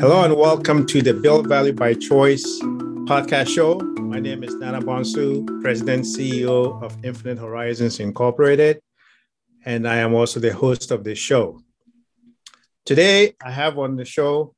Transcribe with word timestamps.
Hello 0.00 0.22
and 0.22 0.36
welcome 0.36 0.86
to 0.86 1.02
the 1.02 1.12
Build 1.12 1.48
Value 1.48 1.72
by 1.72 1.92
Choice 1.92 2.60
podcast 3.10 3.48
show. 3.48 3.80
My 3.98 4.20
name 4.20 4.44
is 4.44 4.54
Nana 4.54 4.80
Bonsu, 4.80 5.60
President 5.60 6.04
CEO 6.04 6.80
of 6.80 7.04
Infinite 7.04 7.36
Horizons 7.36 7.98
Incorporated, 7.98 8.80
and 9.64 9.88
I 9.88 9.96
am 9.96 10.14
also 10.14 10.38
the 10.38 10.52
host 10.52 10.92
of 10.92 11.02
the 11.02 11.16
show. 11.16 11.60
Today, 12.86 13.34
I 13.44 13.50
have 13.50 13.76
on 13.76 13.96
the 13.96 14.04
show 14.04 14.54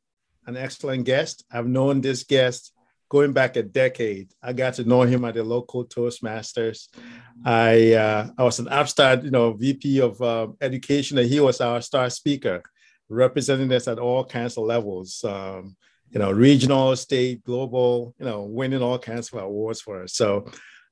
an 0.47 0.59
excellent 0.59 1.07
guest. 1.07 1.43
I've 1.51 1.67
known 1.67 2.03
this 2.03 2.23
guest 2.23 2.75
going 3.09 3.33
back 3.33 3.57
a 3.57 3.63
decade. 3.63 4.33
I 4.43 4.53
got 4.53 4.75
to 4.75 4.85
know 4.85 5.03
him 5.03 5.25
at 5.25 5.37
the 5.37 5.43
local 5.43 5.87
Toastmasters. 5.87 6.89
I 7.47 7.95
uh, 7.95 8.29
I 8.37 8.45
was 8.45 8.59
an 8.59 8.69
upstart, 8.69 9.25
you 9.25 9.31
know, 9.31 9.55
VP 9.55 10.03
of 10.03 10.21
uh, 10.21 10.49
education, 10.61 11.17
and 11.17 11.31
he 11.31 11.41
was 11.41 11.63
our 11.63 11.81
star 11.81 12.11
speaker 12.11 12.63
representing 13.11 13.73
us 13.73 13.89
at 13.89 13.99
all 13.99 14.25
kinds 14.25 14.57
of 14.57 14.65
levels. 14.65 15.23
Um, 15.25 15.77
you 16.11 16.19
know, 16.19 16.33
regional, 16.33 16.97
state, 16.97 17.45
global, 17.45 18.15
you 18.19 18.25
know, 18.25 18.43
winning 18.43 18.83
all 18.83 18.99
kinds 18.99 19.33
of 19.33 19.43
awards 19.43 19.81
for 19.81 20.03
us. 20.03 20.15
So 20.15 20.51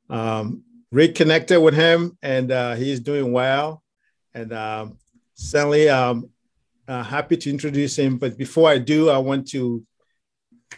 um, 0.08 0.62
reconnected 0.92 1.60
with 1.60 1.74
him 1.74 2.16
and 2.22 2.52
uh, 2.52 2.74
he's 2.74 3.00
doing 3.00 3.32
well. 3.32 3.82
And 4.32 4.52
um, 4.52 4.98
certainly 5.34 5.88
um, 5.88 6.30
uh, 6.86 7.02
happy 7.02 7.36
to 7.36 7.50
introduce 7.50 7.98
him. 7.98 8.16
But 8.16 8.38
before 8.38 8.70
I 8.70 8.78
do, 8.78 9.10
I 9.10 9.18
want 9.18 9.48
to 9.48 9.84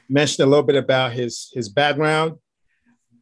mention 0.09 0.45
a 0.45 0.47
little 0.47 0.65
bit 0.65 0.77
about 0.77 1.13
his, 1.13 1.51
his 1.53 1.69
background. 1.69 2.39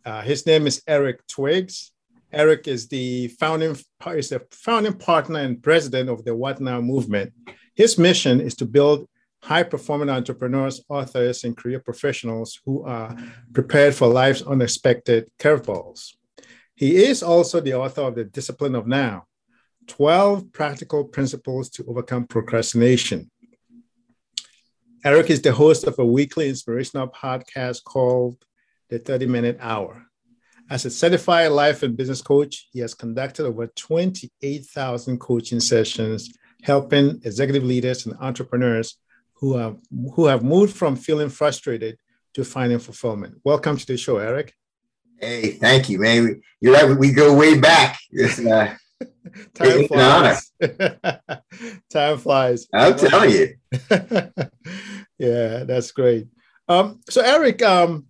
Uh, 0.05 0.23
his 0.23 0.47
name 0.47 0.67
is 0.67 0.83
Eric 0.87 1.27
Twiggs. 1.27 1.93
Eric 2.33 2.69
is 2.69 2.89
the 2.89 3.29
founding 3.29 3.77
is 4.09 4.29
the 4.29 4.43
founding 4.51 4.93
partner 4.93 5.41
and 5.41 5.63
president 5.63 6.11
of 6.11 6.25
the 6.25 6.35
What 6.35 6.61
Now 6.61 6.81
movement, 6.81 7.33
his 7.79 7.97
mission 7.97 8.41
is 8.41 8.57
to 8.57 8.67
build 8.67 9.09
high 9.41 9.63
performing 9.63 10.11
entrepreneurs, 10.11 10.83
authors, 10.89 11.45
and 11.45 11.57
career 11.57 11.79
professionals 11.79 12.61
who 12.65 12.83
are 12.83 13.17
prepared 13.53 13.95
for 13.95 14.09
life's 14.09 14.43
unexpected 14.43 15.31
curveballs. 15.39 16.15
He 16.75 16.97
is 16.97 17.23
also 17.23 17.61
the 17.61 17.75
author 17.75 18.01
of 18.01 18.17
The 18.17 18.25
Discipline 18.25 18.75
of 18.75 18.89
Now 18.89 19.27
12 19.87 20.53
Practical 20.53 21.05
Principles 21.05 21.71
to 21.71 21.85
Overcome 21.87 22.27
Procrastination. 22.27 23.31
Eric 25.05 25.31
is 25.31 25.41
the 25.41 25.53
host 25.53 25.85
of 25.85 26.01
a 26.01 26.05
weekly 26.05 26.49
inspirational 26.49 27.07
podcast 27.07 27.85
called 27.85 28.45
The 28.89 28.99
30 28.99 29.27
Minute 29.27 29.59
Hour. 29.61 30.05
As 30.69 30.85
a 30.85 30.91
certified 30.91 31.53
life 31.53 31.85
and 31.85 31.97
business 31.97 32.23
coach, 32.23 32.67
he 32.73 32.81
has 32.81 32.95
conducted 32.95 33.47
over 33.47 33.69
28,000 33.69 35.21
coaching 35.21 35.61
sessions 35.61 36.33
helping 36.63 37.21
executive 37.25 37.65
leaders 37.65 38.07
and 38.07 38.17
entrepreneurs 38.21 38.99
who 39.35 39.57
have, 39.57 39.79
who 40.15 40.27
have 40.27 40.43
moved 40.43 40.75
from 40.75 40.97
feeling 40.97 41.29
frustrated 41.29 41.99
to 42.35 42.45
finding 42.45 42.79
fulfillment. 42.79 43.35
Welcome 43.45 43.77
to 43.77 43.87
the 43.87 43.97
show, 43.97 44.19
Eric. 44.19 44.55
Hey, 45.19 45.53
thank 45.53 45.89
you, 45.89 45.99
man. 45.99 46.41
You're 46.61 46.75
right. 46.75 46.97
We 46.97 47.13
go 47.13 47.35
way 47.35 47.59
back. 47.59 47.99
Uh, 48.15 48.75
Time 49.55 49.87
flies. 49.89 50.53
Time 51.91 52.19
flies. 52.19 52.67
I'll 52.73 52.95
tell 52.95 53.29
you. 53.29 53.55
yeah, 55.19 55.65
that's 55.65 55.93
great. 55.93 56.29
Um, 56.69 57.01
so, 57.09 57.23
Eric, 57.23 57.63
um, 57.63 58.07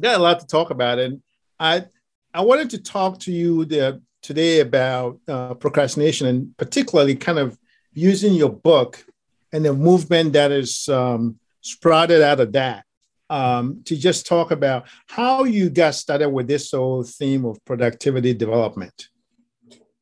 got 0.00 0.18
a 0.18 0.22
lot 0.22 0.40
to 0.40 0.46
talk 0.46 0.70
about, 0.70 0.98
and 0.98 1.22
I 1.58 1.84
I 2.32 2.42
wanted 2.42 2.70
to 2.70 2.78
talk 2.78 3.20
to 3.20 3.32
you 3.32 3.64
the, 3.64 4.02
today 4.22 4.60
about 4.60 5.18
uh, 5.28 5.54
procrastination 5.54 6.26
and 6.26 6.56
particularly 6.56 7.14
kind 7.14 7.38
of 7.38 7.58
using 7.92 8.34
your 8.34 8.50
book 8.50 9.04
and 9.52 9.64
the 9.64 9.72
movement 9.72 10.32
that 10.34 10.52
is 10.52 10.88
um, 10.88 11.38
sprouted 11.60 12.22
out 12.22 12.40
of 12.40 12.52
that 12.52 12.84
um, 13.28 13.82
to 13.84 13.96
just 13.96 14.26
talk 14.26 14.50
about 14.50 14.86
how 15.06 15.44
you 15.44 15.70
got 15.70 15.94
started 15.94 16.28
with 16.28 16.48
this 16.48 16.70
whole 16.72 17.02
theme 17.02 17.44
of 17.44 17.64
productivity 17.64 18.34
development. 18.34 19.08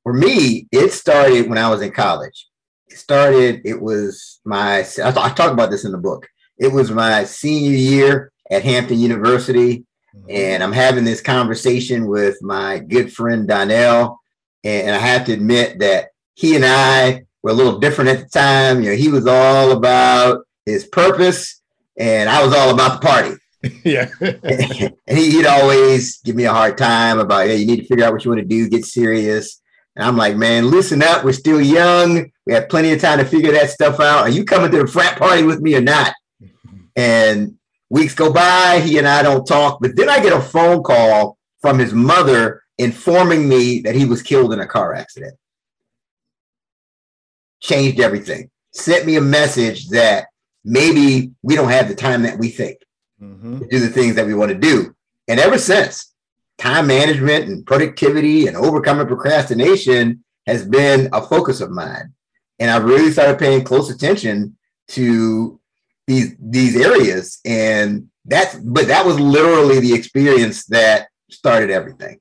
For 0.03 0.13
me, 0.13 0.67
it 0.73 0.91
started 0.91 1.49
when 1.49 1.59
I 1.59 1.69
was 1.69 1.83
in 1.83 1.93
college. 1.93 2.47
It 2.89 2.97
started, 2.97 3.61
it 3.65 3.81
was 3.81 4.41
my, 4.45 4.79
I, 5.03 5.09
I 5.09 5.31
talk 5.31 5.53
about 5.53 5.71
this 5.71 5.85
in 5.85 5.93
the 5.93 5.99
book. 5.99 6.27
It 6.57 6.73
was 6.73 6.91
my 6.91 7.25
senior 7.25 7.77
year 7.77 8.33
at 8.51 8.65
Hampton 8.65 8.99
University. 8.99 9.85
And 10.29 10.63
I'm 10.63 10.73
having 10.73 11.05
this 11.05 11.21
conversation 11.21 12.07
with 12.07 12.43
my 12.43 12.79
good 12.79 13.13
friend 13.13 13.49
Donnell. 13.49 14.21
And 14.65 14.95
I 14.95 14.99
have 14.99 15.25
to 15.27 15.33
admit 15.33 15.79
that 15.79 16.09
he 16.35 16.57
and 16.57 16.65
I 16.65 17.25
were 17.43 17.51
a 17.51 17.55
little 17.55 17.79
different 17.79 18.11
at 18.11 18.21
the 18.21 18.29
time. 18.29 18.83
You 18.83 18.91
know, 18.91 18.97
he 18.97 19.09
was 19.09 19.27
all 19.27 19.73
about 19.73 20.45
his 20.67 20.87
purpose, 20.87 21.63
and 21.97 22.29
I 22.29 22.45
was 22.45 22.55
all 22.55 22.71
about 22.71 23.01
the 23.01 23.07
party. 23.07 23.35
yeah. 23.85 24.09
and 25.07 25.19
he, 25.19 25.37
would 25.37 25.47
always 25.47 26.19
give 26.19 26.37
me 26.37 26.45
a 26.45 26.53
hard 26.53 26.79
time 26.79 27.19
about, 27.19 27.49
yeah, 27.49 27.55
you 27.55 27.67
need 27.67 27.81
to 27.81 27.87
figure 27.87 28.05
out 28.05 28.13
what 28.13 28.25
you 28.25 28.31
want 28.31 28.41
to 28.41 28.47
do, 28.47 28.69
get 28.69 28.85
serious. 28.85 29.61
And 29.97 30.05
I'm 30.05 30.17
like, 30.17 30.37
man, 30.37 30.71
listen 30.71 31.03
up. 31.03 31.25
We're 31.25 31.33
still 31.33 31.61
young. 31.61 32.31
We 32.47 32.53
have 32.53 32.69
plenty 32.69 32.93
of 32.93 33.01
time 33.01 33.19
to 33.19 33.25
figure 33.25 33.53
that 33.53 33.71
stuff 33.71 33.99
out. 33.99 34.21
Are 34.21 34.29
you 34.29 34.45
coming 34.45 34.71
to 34.71 34.79
the 34.79 34.87
frat 34.87 35.19
party 35.19 35.43
with 35.43 35.61
me 35.61 35.75
or 35.75 35.81
not? 35.81 36.15
And 36.97 37.58
weeks 37.91 38.15
go 38.15 38.33
by, 38.33 38.81
he 38.81 38.99
and 38.99 39.09
I 39.09 39.23
don't 39.23 39.47
talk. 39.47 39.79
But 39.81 39.97
then 39.97 40.09
I 40.09 40.21
get 40.21 40.33
a 40.33 40.41
phone 40.41 40.83
call 40.83 41.39
from 41.61 41.79
his 41.79 41.93
mother 41.93 42.63
informing 42.79 43.49
me 43.49 43.81
that 43.81 43.95
he 43.95 44.05
was 44.05 44.23
killed 44.23 44.53
in 44.53 44.61
a 44.61 44.67
car 44.67 44.95
accident. 44.95 45.35
Changed 47.61 48.01
everything. 48.01 48.51
Sent 48.73 49.07
me 49.07 49.17
a 49.17 49.21
message 49.21 49.89
that 49.89 50.27
maybe 50.65 51.33
we 51.43 51.57
don't 51.57 51.71
have 51.71 51.89
the 51.89 51.95
time 51.95 52.23
that 52.23 52.39
we 52.39 52.49
think 52.49 52.79
mm-hmm. 53.21 53.59
to 53.59 53.67
do 53.67 53.81
the 53.81 53.89
things 53.89 54.15
that 54.15 54.27
we 54.27 54.35
want 54.35 54.51
to 54.51 54.59
do. 54.59 54.95
And 55.27 55.41
ever 55.41 55.59
since, 55.59 56.15
time 56.59 56.87
management 56.87 57.47
and 57.47 57.67
productivity 57.67 58.47
and 58.47 58.57
overcoming 58.57 59.07
procrastination 59.07 60.25
has 60.47 60.65
been 60.65 61.09
a 61.13 61.23
focus 61.23 61.61
of 61.61 61.71
mine. 61.71 62.13
And 62.59 62.71
I 62.71 62.77
really 62.79 63.13
started 63.13 63.39
paying 63.39 63.65
close 63.65 63.91
attention 63.91 64.57
to 64.89 65.58
these 66.09 66.35
these 66.41 66.75
areas. 66.75 67.39
And 67.45 68.09
that's 68.25 68.57
but 68.57 68.89
that 68.89 69.07
was 69.07 69.21
literally 69.21 69.79
the 69.79 69.95
experience 69.95 70.65
that 70.67 71.09
started 71.31 71.71
everything. 71.71 72.19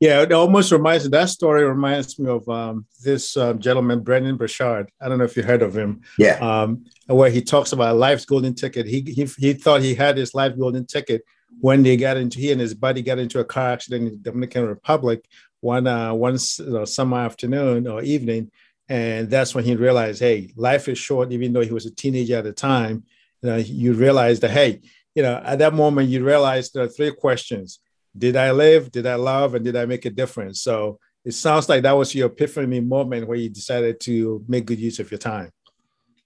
Yeah, 0.00 0.22
it 0.22 0.32
almost 0.32 0.72
reminds 0.72 1.08
that 1.08 1.28
story 1.28 1.64
reminds 1.64 2.18
me 2.18 2.28
of 2.28 2.48
um, 2.48 2.86
this 3.04 3.36
uh, 3.36 3.52
gentleman, 3.52 4.00
Brendon 4.00 4.36
Burchard. 4.36 4.90
I 5.00 5.08
don't 5.08 5.18
know 5.18 5.24
if 5.24 5.36
you 5.36 5.44
heard 5.44 5.62
of 5.62 5.76
him. 5.76 6.00
Yeah. 6.18 6.38
Um, 6.40 6.86
where 7.06 7.30
he 7.30 7.40
talks 7.40 7.70
about 7.70 7.96
life's 7.96 8.24
golden 8.24 8.54
ticket. 8.54 8.86
He, 8.86 9.02
he 9.02 9.28
he 9.38 9.52
thought 9.52 9.80
he 9.80 9.94
had 9.94 10.16
his 10.16 10.34
life 10.34 10.58
golden 10.58 10.86
ticket 10.86 11.22
when 11.60 11.84
they 11.84 11.96
got 11.96 12.16
into 12.16 12.40
he 12.40 12.50
and 12.50 12.60
his 12.60 12.74
buddy 12.74 13.02
got 13.02 13.20
into 13.20 13.38
a 13.38 13.44
car 13.44 13.70
accident 13.70 14.08
in 14.08 14.12
the 14.14 14.30
Dominican 14.30 14.66
Republic 14.66 15.24
one 15.60 15.86
uh, 15.86 16.12
one 16.12 16.36
you 16.58 16.64
know, 16.66 16.84
summer 16.84 17.18
afternoon 17.18 17.86
or 17.86 18.02
evening, 18.02 18.50
and 18.88 19.30
that's 19.30 19.54
when 19.54 19.64
he 19.64 19.76
realized, 19.76 20.20
hey, 20.20 20.52
life 20.56 20.88
is 20.88 20.98
short. 20.98 21.32
Even 21.32 21.52
though 21.52 21.60
he 21.60 21.72
was 21.72 21.86
a 21.86 21.94
teenager 21.94 22.36
at 22.36 22.44
the 22.44 22.52
time, 22.52 23.04
you 23.40 23.48
know, 23.48 23.56
you 23.56 23.94
realize 23.94 24.40
that 24.40 24.50
hey, 24.50 24.80
you 25.14 25.22
know, 25.22 25.40
at 25.44 25.58
that 25.60 25.74
moment 25.74 26.08
you 26.08 26.24
realize 26.24 26.70
there 26.70 26.84
are 26.84 26.88
three 26.88 27.12
questions 27.12 27.80
did 28.16 28.36
I 28.36 28.50
live? 28.50 28.92
Did 28.92 29.06
I 29.06 29.14
love? 29.14 29.54
And 29.54 29.64
did 29.64 29.76
I 29.76 29.86
make 29.86 30.04
a 30.04 30.10
difference? 30.10 30.60
So 30.60 30.98
it 31.24 31.32
sounds 31.32 31.68
like 31.68 31.82
that 31.82 31.92
was 31.92 32.14
your 32.14 32.26
epiphany 32.26 32.80
moment 32.80 33.26
where 33.26 33.38
you 33.38 33.48
decided 33.48 34.00
to 34.00 34.44
make 34.48 34.66
good 34.66 34.78
use 34.78 34.98
of 34.98 35.10
your 35.10 35.18
time. 35.18 35.50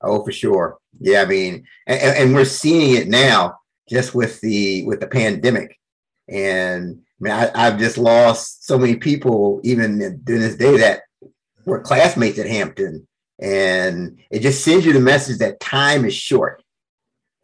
Oh, 0.03 0.25
for 0.25 0.33
sure. 0.33 0.79
Yeah, 0.99 1.23
I 1.23 1.27
mean, 1.27 1.65
and, 1.87 2.17
and 2.17 2.35
we're 2.35 2.45
seeing 2.45 2.97
it 2.97 3.09
now 3.09 3.59
just 3.89 4.15
with 4.15 4.41
the 4.41 4.85
with 4.85 5.01
the 5.01 5.07
pandemic. 5.07 5.79
And 6.29 7.01
I 7.21 7.21
mean, 7.21 7.33
I, 7.33 7.65
have 7.65 7.79
just 7.79 7.99
lost 7.99 8.67
so 8.67 8.79
many 8.79 8.97
people, 8.97 9.61
even 9.63 10.21
during 10.25 10.43
this 10.43 10.57
day, 10.57 10.77
that 10.79 11.03
were 11.67 11.81
classmates 11.81 12.39
at 12.39 12.47
Hampton. 12.47 13.07
And 13.39 14.19
it 14.31 14.41
just 14.41 14.65
sends 14.65 14.87
you 14.87 14.95
the 14.95 15.01
message 15.01 15.39
that 15.39 15.61
time 15.61 16.07
is 16.07 16.15
short. 16.15 16.63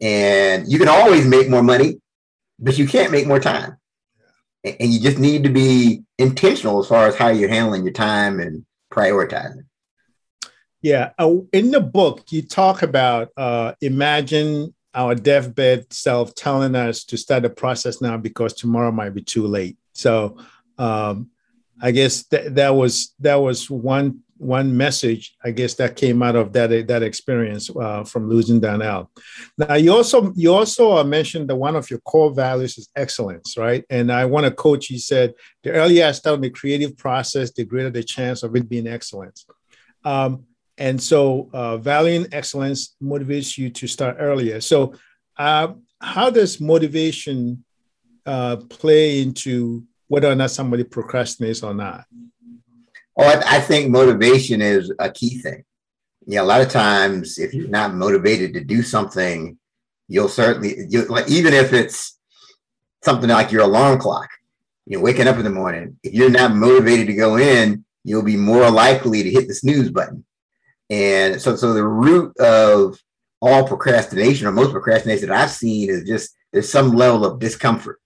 And 0.01 0.67
you 0.67 0.79
can 0.79 0.87
always 0.87 1.27
make 1.27 1.49
more 1.49 1.61
money, 1.61 2.01
but 2.57 2.77
you 2.79 2.87
can't 2.87 3.11
make 3.11 3.27
more 3.27 3.39
time 3.39 3.77
and 4.63 4.93
you 4.93 4.99
just 4.99 5.19
need 5.19 5.43
to 5.43 5.49
be 5.49 6.03
intentional 6.17 6.79
as 6.79 6.87
far 6.87 7.07
as 7.07 7.15
how 7.15 7.27
you're 7.27 7.49
handling 7.49 7.83
your 7.83 7.93
time 7.93 8.39
and 8.39 8.65
prioritizing. 8.91 9.65
Yeah, 10.81 11.11
uh, 11.17 11.35
in 11.51 11.71
the 11.71 11.79
book, 11.79 12.25
you 12.29 12.41
talk 12.41 12.81
about 12.81 13.29
uh, 13.37 13.73
imagine 13.81 14.73
our 14.93 15.15
deathbed 15.15 15.91
self 15.91 16.35
telling 16.35 16.75
us 16.75 17.03
to 17.05 17.17
start 17.17 17.43
the 17.43 17.49
process 17.49 18.01
now 18.01 18.17
because 18.17 18.53
tomorrow 18.53 18.91
might 18.91 19.13
be 19.13 19.21
too 19.21 19.47
late. 19.47 19.77
So, 19.93 20.37
um, 20.77 21.29
I 21.83 21.91
guess 21.91 22.23
that 22.27 22.55
that 22.55 22.69
was 22.69 23.13
that 23.19 23.35
was 23.35 23.69
one 23.69 24.21
one 24.37 24.75
message 24.75 25.35
I 25.43 25.51
guess 25.51 25.75
that 25.75 25.95
came 25.95 26.23
out 26.23 26.35
of 26.35 26.53
that 26.53 26.87
that 26.87 27.03
experience 27.03 27.69
uh, 27.69 28.05
from 28.05 28.29
losing 28.29 28.61
Donnell. 28.61 29.11
Now 29.57 29.75
you 29.75 29.93
also 29.93 30.31
you 30.33 30.53
also 30.53 30.97
uh, 30.97 31.03
mentioned 31.03 31.49
that 31.49 31.57
one 31.57 31.75
of 31.75 31.89
your 31.89 31.99
core 31.99 32.33
values 32.33 32.77
is 32.77 32.89
excellence, 32.95 33.57
right? 33.57 33.83
And 33.89 34.11
I 34.11 34.23
want 34.25 34.45
to 34.45 34.51
coach. 34.51 34.89
You 34.89 34.97
said 34.97 35.33
the 35.63 35.71
earlier 35.71 36.07
I 36.07 36.13
start 36.13 36.35
on 36.35 36.41
the 36.41 36.49
creative 36.49 36.97
process, 36.97 37.51
the 37.51 37.65
greater 37.65 37.89
the 37.89 38.03
chance 38.03 38.43
of 38.43 38.55
it 38.55 38.69
being 38.69 38.87
excellence. 38.87 39.45
Um, 40.05 40.45
and 40.77 41.01
so 41.01 41.49
uh, 41.53 41.77
valuing 41.77 42.27
excellence 42.31 42.95
motivates 43.01 43.57
you 43.57 43.69
to 43.71 43.87
start 43.87 44.17
earlier. 44.19 44.61
So, 44.61 44.95
uh, 45.37 45.73
how 46.01 46.29
does 46.29 46.59
motivation 46.59 47.63
uh, 48.25 48.57
play 48.57 49.21
into 49.21 49.83
whether 50.07 50.31
or 50.31 50.35
not 50.35 50.51
somebody 50.51 50.83
procrastinates 50.83 51.63
or 51.63 51.73
not? 51.73 52.05
Oh, 53.17 53.23
I, 53.23 53.57
I, 53.57 53.59
think 53.59 53.91
motivation 53.91 54.61
is 54.61 54.91
a 54.99 55.11
key 55.11 55.37
thing. 55.39 55.63
Yeah, 56.25 56.41
a 56.41 56.43
lot 56.43 56.61
of 56.61 56.69
times, 56.69 57.37
if 57.37 57.53
you're 57.53 57.67
not 57.67 57.93
motivated 57.93 58.53
to 58.53 58.63
do 58.63 58.81
something, 58.81 59.57
you'll 60.07 60.29
certainly 60.29 60.75
you 60.89 61.05
like 61.05 61.29
even 61.29 61.53
if 61.53 61.73
it's 61.73 62.17
something 63.03 63.29
like 63.29 63.51
your 63.51 63.63
alarm 63.63 63.99
clock. 63.99 64.29
You 64.85 64.97
know, 64.97 65.03
waking 65.03 65.27
up 65.27 65.37
in 65.37 65.43
the 65.43 65.49
morning. 65.49 65.97
If 66.03 66.13
you're 66.13 66.29
not 66.29 66.55
motivated 66.55 67.07
to 67.07 67.13
go 67.13 67.37
in, 67.37 67.85
you'll 68.03 68.23
be 68.23 68.35
more 68.35 68.69
likely 68.69 69.23
to 69.23 69.29
hit 69.29 69.47
the 69.47 69.53
snooze 69.53 69.89
button. 69.89 70.25
And 70.89 71.41
so, 71.41 71.55
so 71.55 71.73
the 71.73 71.85
root 71.85 72.37
of 72.37 72.99
all 73.41 73.67
procrastination 73.67 74.47
or 74.47 74.51
most 74.51 74.71
procrastination 74.71 75.29
that 75.29 75.37
I've 75.37 75.51
seen 75.51 75.89
is 75.89 76.03
just 76.03 76.35
there's 76.51 76.69
some 76.69 76.93
level 76.95 77.25
of 77.25 77.39
discomfort. 77.39 77.99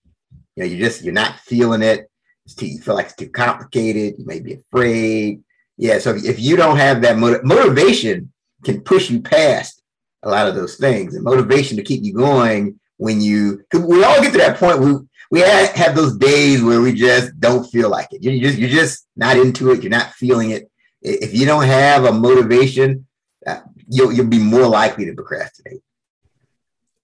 You 0.58 0.64
know, 0.64 0.70
you 0.70 0.78
just 0.84 1.04
you're 1.04 1.14
not 1.14 1.40
feeling 1.42 1.84
it. 1.84 2.10
Too, 2.58 2.66
you 2.66 2.80
feel 2.80 2.96
like 2.96 3.06
it's 3.06 3.16
too 3.16 3.30
complicated. 3.30 4.16
You 4.18 4.26
may 4.26 4.40
be 4.40 4.54
afraid. 4.54 5.44
Yeah. 5.78 6.00
So 6.00 6.16
if 6.16 6.40
you 6.40 6.56
don't 6.56 6.78
have 6.78 7.02
that 7.04 7.18
motiv- 7.18 7.44
motivation, 7.44 8.34
can 8.64 8.82
push 8.82 9.12
you 9.12 9.22
past 9.22 9.84
a 10.24 10.30
lot 10.30 10.48
of 10.48 10.56
those 10.56 10.78
things, 10.78 11.14
and 11.14 11.24
motivation 11.24 11.78
to 11.78 11.84
keep 11.84 12.04
you 12.04 12.14
going 12.14 12.80
when 12.98 13.22
you. 13.22 13.64
we 13.72 14.04
all 14.04 14.20
get 14.20 14.32
to 14.32 14.40
that 14.40 14.58
point. 14.58 14.80
We 14.80 14.96
we 15.30 15.42
have 15.42 15.96
those 15.96 16.18
days 16.18 16.64
where 16.64 16.82
we 16.82 16.94
just 16.94 17.40
don't 17.40 17.66
feel 17.66 17.92
like 17.92 18.08
it. 18.12 18.24
You're 18.24 18.42
just 18.42 18.58
you're 18.58 18.70
just 18.70 19.06
not 19.16 19.38
into 19.38 19.72
it. 19.72 19.84
You're 19.84 19.92
not 19.92 20.14
feeling 20.14 20.50
it. 20.52 20.72
If 21.04 21.36
you 21.36 21.46
don't 21.46 21.66
have 21.66 22.06
a 22.06 22.12
motivation, 22.12 23.06
uh, 23.46 23.60
you'll 23.88 24.12
you'll 24.12 24.26
be 24.26 24.40
more 24.40 24.68
likely 24.68 25.06
to 25.06 25.14
procrastinate. 25.14 25.82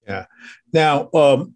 Yeah. 0.08 0.26
Now, 0.72 1.08
um, 1.14 1.54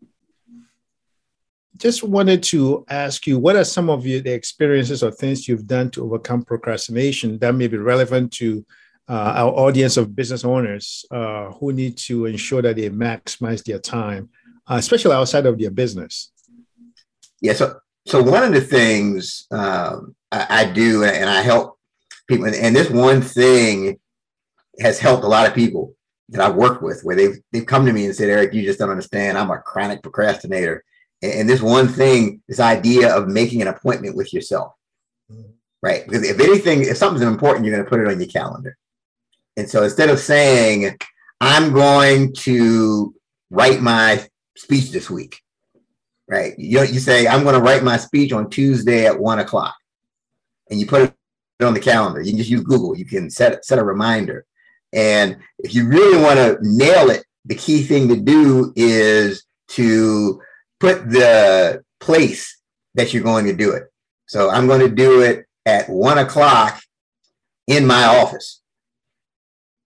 just 1.78 2.02
wanted 2.02 2.42
to 2.44 2.84
ask 2.88 3.26
you, 3.26 3.38
what 3.38 3.56
are 3.56 3.64
some 3.64 3.88
of 3.88 4.06
your, 4.06 4.20
the 4.20 4.32
experiences 4.32 5.02
or 5.02 5.10
things 5.10 5.48
you've 5.48 5.66
done 5.66 5.90
to 5.92 6.04
overcome 6.04 6.42
procrastination 6.42 7.38
that 7.38 7.54
may 7.54 7.68
be 7.68 7.76
relevant 7.76 8.32
to 8.34 8.64
uh, 9.08 9.32
our 9.36 9.50
audience 9.52 9.96
of 9.96 10.14
business 10.14 10.44
owners 10.44 11.04
uh, 11.10 11.50
who 11.52 11.72
need 11.72 11.96
to 11.96 12.26
ensure 12.26 12.60
that 12.60 12.76
they 12.76 12.90
maximize 12.90 13.64
their 13.64 13.78
time, 13.78 14.28
uh, 14.66 14.74
especially 14.74 15.14
outside 15.14 15.46
of 15.46 15.58
their 15.58 15.70
business? 15.70 16.32
Yeah. 17.40 17.54
So, 17.54 17.78
so 18.06 18.22
one 18.22 18.42
of 18.42 18.52
the 18.52 18.60
things 18.60 19.46
um, 19.50 20.14
I, 20.32 20.46
I, 20.50 20.64
do, 20.64 21.04
and 21.04 21.30
I 21.30 21.42
help 21.42 21.78
people, 22.26 22.46
and 22.46 22.76
this 22.76 22.90
one 22.90 23.22
thing 23.22 23.98
has 24.80 24.98
helped 24.98 25.24
a 25.24 25.28
lot 25.28 25.46
of 25.46 25.54
people 25.54 25.94
that 26.30 26.40
I've 26.40 26.56
worked 26.56 26.82
with, 26.82 27.02
where 27.02 27.16
they've 27.16 27.36
they've 27.52 27.66
come 27.66 27.86
to 27.86 27.92
me 27.92 28.04
and 28.04 28.14
said, 28.14 28.28
"Eric, 28.28 28.52
you 28.52 28.62
just 28.62 28.78
don't 28.78 28.90
understand. 28.90 29.38
I'm 29.38 29.50
a 29.50 29.58
chronic 29.58 30.02
procrastinator." 30.02 30.84
And 31.22 31.48
this 31.48 31.60
one 31.60 31.88
thing, 31.88 32.42
this 32.48 32.60
idea 32.60 33.14
of 33.14 33.28
making 33.28 33.60
an 33.60 33.68
appointment 33.68 34.14
with 34.14 34.32
yourself, 34.32 34.72
mm-hmm. 35.30 35.50
right? 35.82 36.06
Because 36.06 36.28
if 36.28 36.38
anything, 36.38 36.82
if 36.82 36.96
something's 36.96 37.26
important, 37.26 37.64
you're 37.64 37.74
going 37.74 37.84
to 37.84 37.90
put 37.90 38.00
it 38.00 38.08
on 38.08 38.20
your 38.20 38.28
calendar. 38.28 38.76
And 39.56 39.68
so 39.68 39.82
instead 39.82 40.10
of 40.10 40.20
saying, 40.20 40.96
I'm 41.40 41.72
going 41.72 42.32
to 42.34 43.14
write 43.50 43.80
my 43.80 44.28
speech 44.56 44.90
this 44.90 45.10
week, 45.10 45.40
right? 46.28 46.56
You, 46.56 46.82
you 46.82 47.00
say, 47.00 47.26
I'm 47.26 47.42
going 47.42 47.56
to 47.56 47.60
write 47.60 47.82
my 47.82 47.96
speech 47.96 48.32
on 48.32 48.50
Tuesday 48.50 49.06
at 49.06 49.18
one 49.18 49.40
o'clock. 49.40 49.74
And 50.70 50.78
you 50.78 50.86
put 50.86 51.02
it 51.02 51.64
on 51.64 51.74
the 51.74 51.80
calendar. 51.80 52.20
You 52.20 52.30
can 52.30 52.38
just 52.38 52.50
use 52.50 52.62
Google. 52.62 52.96
You 52.96 53.04
can 53.04 53.30
set, 53.30 53.64
set 53.64 53.78
a 53.78 53.84
reminder. 53.84 54.44
And 54.92 55.38
if 55.58 55.74
you 55.74 55.88
really 55.88 56.22
want 56.22 56.38
to 56.38 56.58
nail 56.62 57.10
it, 57.10 57.24
the 57.44 57.54
key 57.54 57.82
thing 57.82 58.08
to 58.08 58.16
do 58.16 58.72
is 58.76 59.44
to 59.68 60.40
put 60.80 61.08
the 61.10 61.82
place 62.00 62.58
that 62.94 63.12
you're 63.12 63.22
going 63.22 63.46
to 63.46 63.54
do 63.54 63.72
it. 63.72 63.84
So 64.26 64.50
I'm 64.50 64.66
going 64.66 64.80
to 64.80 64.94
do 64.94 65.22
it 65.22 65.46
at 65.66 65.88
one 65.88 66.18
o'clock 66.18 66.80
in 67.66 67.86
my 67.86 68.04
office. 68.04 68.60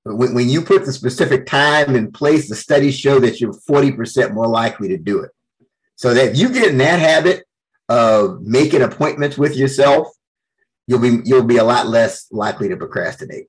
When, 0.05 0.35
when 0.35 0.49
you 0.49 0.63
put 0.63 0.85
the 0.85 0.93
specific 0.93 1.47
time 1.47 1.95
and 1.95 2.13
place, 2.13 2.49
the 2.49 2.57
studies 2.57 2.99
show 2.99 3.21
that 3.21 3.41
you're 3.41 3.53
40% 3.53 4.33
more 4.33 4.49
likely 4.49 4.89
to 4.89 4.99
do 4.99 5.21
it. 5.21 5.31
So 5.97 6.15
that 6.15 6.31
if 6.31 6.37
you 6.37 6.49
get 6.49 6.69
in 6.69 6.79
that 6.79 6.99
habit 6.99 7.45
of 7.89 8.43
making 8.43 8.83
appointments 8.83 9.39
with 9.39 9.57
yourself, 9.57 10.09
you'll 10.87 10.99
be 10.99 11.21
you'll 11.25 11.45
be 11.45 11.59
a 11.59 11.65
lot 11.65 11.87
less 11.87 12.27
likely 12.33 12.69
to 12.69 12.77
procrastinate. 12.77 13.47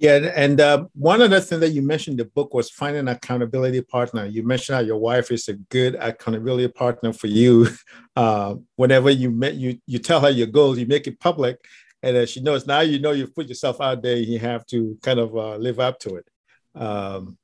Yeah, 0.00 0.30
and 0.36 0.60
uh, 0.60 0.84
one 0.94 1.20
other 1.20 1.40
thing 1.40 1.58
that 1.58 1.70
you 1.70 1.82
mentioned 1.82 2.20
in 2.20 2.26
the 2.26 2.30
book 2.30 2.54
was 2.54 2.70
finding 2.70 3.00
an 3.00 3.08
accountability 3.08 3.82
partner. 3.82 4.26
You 4.26 4.44
mentioned 4.44 4.76
how 4.76 4.82
your 4.82 4.98
wife 4.98 5.32
is 5.32 5.48
a 5.48 5.54
good 5.54 5.96
accountability 5.96 6.68
partner 6.68 7.12
for 7.12 7.26
you. 7.26 7.68
Uh, 8.16 8.56
whenever 8.74 9.10
you 9.10 9.30
met, 9.30 9.54
you 9.54 9.78
you 9.86 10.00
tell 10.00 10.18
her 10.20 10.28
your 10.28 10.48
goals, 10.48 10.76
you 10.76 10.86
make 10.86 11.06
it 11.06 11.20
public, 11.20 11.56
and 12.02 12.16
uh, 12.16 12.26
she 12.26 12.40
knows 12.40 12.66
now. 12.66 12.80
You 12.80 12.98
know 12.98 13.12
you've 13.12 13.32
put 13.32 13.46
yourself 13.46 13.80
out 13.80 14.02
there. 14.02 14.16
You 14.16 14.40
have 14.40 14.66
to 14.66 14.98
kind 15.04 15.20
of 15.20 15.36
uh, 15.36 15.54
live 15.54 15.78
up 15.78 16.00
to 16.00 16.16
it. 16.16 16.26
Um, 16.74 17.38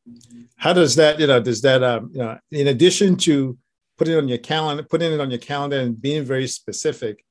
how 0.57 0.73
does 0.73 0.97
that, 0.97 1.19
you 1.21 1.27
know, 1.27 1.41
does 1.41 1.61
that, 1.63 1.83
um, 1.83 2.11
you 2.13 2.19
know, 2.19 2.39
in 2.51 2.69
addition 2.69 3.17
to 3.19 3.57
putting 3.99 4.15
it 4.15 4.19
on 4.19 4.29
your 4.29 4.39
calendar, 4.39 4.83
putting 4.83 5.13
it 5.13 5.21
on 5.21 5.31
your 5.31 5.39
calendar 5.39 5.79
and 5.79 6.01
being 6.01 6.25
very 6.25 6.47
specific, 6.47 7.25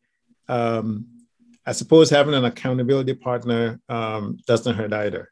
um, 0.48 1.06
I 1.66 1.72
suppose 1.72 2.10
having 2.10 2.34
an 2.34 2.46
accountability 2.46 3.14
partner 3.14 3.80
um, 3.88 4.38
doesn't 4.48 4.76
hurt 4.76 4.94
either. 4.94 5.30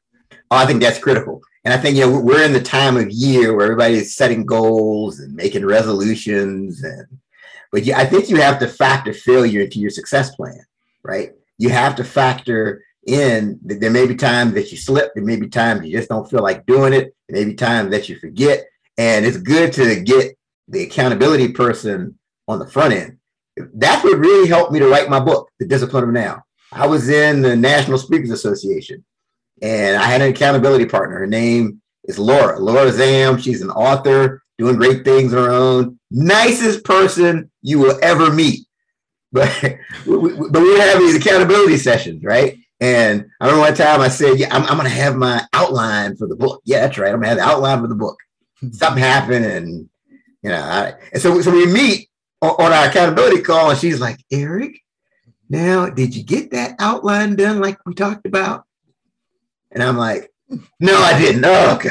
Oh, 0.49 0.57
I 0.57 0.65
think 0.65 0.81
that's 0.81 0.99
critical. 0.99 1.41
And 1.65 1.73
I 1.73 1.77
think, 1.77 1.95
you 1.95 2.05
know, 2.05 2.19
we're 2.19 2.43
in 2.43 2.53
the 2.53 2.61
time 2.61 2.97
of 2.97 3.11
year 3.11 3.55
where 3.55 3.65
everybody 3.65 3.95
is 3.95 4.15
setting 4.15 4.45
goals 4.45 5.19
and 5.19 5.35
making 5.35 5.65
resolutions. 5.65 6.83
And, 6.83 7.05
but 7.71 7.83
yeah, 7.83 7.99
I 7.99 8.05
think 8.05 8.29
you 8.29 8.37
have 8.37 8.59
to 8.59 8.67
factor 8.67 9.13
failure 9.13 9.61
into 9.61 9.79
your 9.79 9.89
success 9.89 10.33
plan, 10.35 10.65
right? 11.03 11.33
You 11.57 11.69
have 11.69 11.95
to 11.95 12.03
factor 12.03 12.83
in 13.05 13.59
that 13.65 13.79
there 13.79 13.91
may 13.91 14.07
be 14.07 14.15
times 14.15 14.53
that 14.53 14.71
you 14.71 14.77
slip. 14.77 15.11
There 15.13 15.23
may 15.23 15.35
be 15.35 15.49
times 15.49 15.85
you 15.85 15.97
just 15.97 16.09
don't 16.09 16.29
feel 16.29 16.41
like 16.41 16.65
doing 16.65 16.93
it. 16.93 17.13
There 17.27 17.39
may 17.39 17.45
be 17.45 17.55
times 17.55 17.91
that 17.91 18.09
you 18.09 18.17
forget. 18.17 18.65
And 18.97 19.25
it's 19.25 19.37
good 19.37 19.73
to 19.73 20.01
get 20.01 20.37
the 20.67 20.83
accountability 20.83 21.49
person 21.49 22.17
on 22.47 22.59
the 22.59 22.67
front 22.67 22.93
end 22.93 23.17
that's 23.73 24.03
what 24.03 24.17
really 24.17 24.47
helped 24.47 24.71
me 24.71 24.79
to 24.79 24.87
write 24.87 25.09
my 25.09 25.19
book, 25.19 25.49
The 25.59 25.65
Discipline 25.65 26.03
of 26.03 26.09
Now. 26.11 26.43
I 26.71 26.87
was 26.87 27.09
in 27.09 27.41
the 27.41 27.55
National 27.55 27.97
Speakers 27.97 28.31
Association 28.31 29.03
and 29.61 29.97
I 29.97 30.03
had 30.03 30.21
an 30.21 30.29
accountability 30.29 30.85
partner. 30.85 31.19
Her 31.19 31.27
name 31.27 31.81
is 32.05 32.17
Laura. 32.17 32.59
Laura 32.59 32.91
Zam. 32.91 33.37
She's 33.37 33.61
an 33.61 33.69
author 33.71 34.41
doing 34.57 34.75
great 34.75 35.03
things 35.03 35.33
on 35.33 35.43
her 35.43 35.51
own. 35.51 35.99
Nicest 36.09 36.83
person 36.83 37.51
you 37.61 37.79
will 37.79 37.97
ever 38.01 38.31
meet. 38.31 38.65
But, 39.31 39.49
but 40.05 40.19
we 40.19 40.79
having 40.79 41.05
these 41.07 41.15
accountability 41.15 41.77
sessions, 41.77 42.23
right? 42.23 42.57
And 42.79 43.27
I 43.39 43.45
remember 43.45 43.67
one 43.67 43.75
time 43.75 44.01
I 44.01 44.07
said, 44.07 44.39
Yeah, 44.39 44.53
I'm, 44.53 44.63
I'm 44.63 44.77
going 44.77 44.89
to 44.89 44.95
have 44.95 45.15
my 45.15 45.45
outline 45.53 46.15
for 46.15 46.27
the 46.27 46.35
book. 46.35 46.61
Yeah, 46.65 46.81
that's 46.81 46.97
right. 46.97 47.13
I'm 47.13 47.21
going 47.21 47.23
to 47.23 47.29
have 47.29 47.37
the 47.37 47.43
outline 47.43 47.81
for 47.81 47.87
the 47.87 47.95
book. 47.95 48.17
Something 48.71 49.03
happened. 49.03 49.45
And, 49.45 49.89
you 50.41 50.49
know, 50.49 50.61
I, 50.61 50.93
and 51.13 51.21
so, 51.21 51.39
so 51.41 51.51
we 51.51 51.67
meet 51.67 52.09
on 52.41 52.73
our 52.73 52.89
accountability 52.89 53.41
call, 53.41 53.69
and 53.69 53.79
she's 53.79 54.01
like, 54.01 54.17
Eric, 54.31 54.79
now 55.49 55.89
did 55.89 56.15
you 56.15 56.23
get 56.23 56.51
that 56.51 56.75
outline 56.79 57.35
done 57.35 57.59
like 57.59 57.77
we 57.85 57.93
talked 57.93 58.25
about? 58.25 58.63
And 59.71 59.83
I'm 59.83 59.97
like, 59.97 60.31
no, 60.79 60.97
I 60.97 61.17
didn't. 61.19 61.45
Oh, 61.45 61.79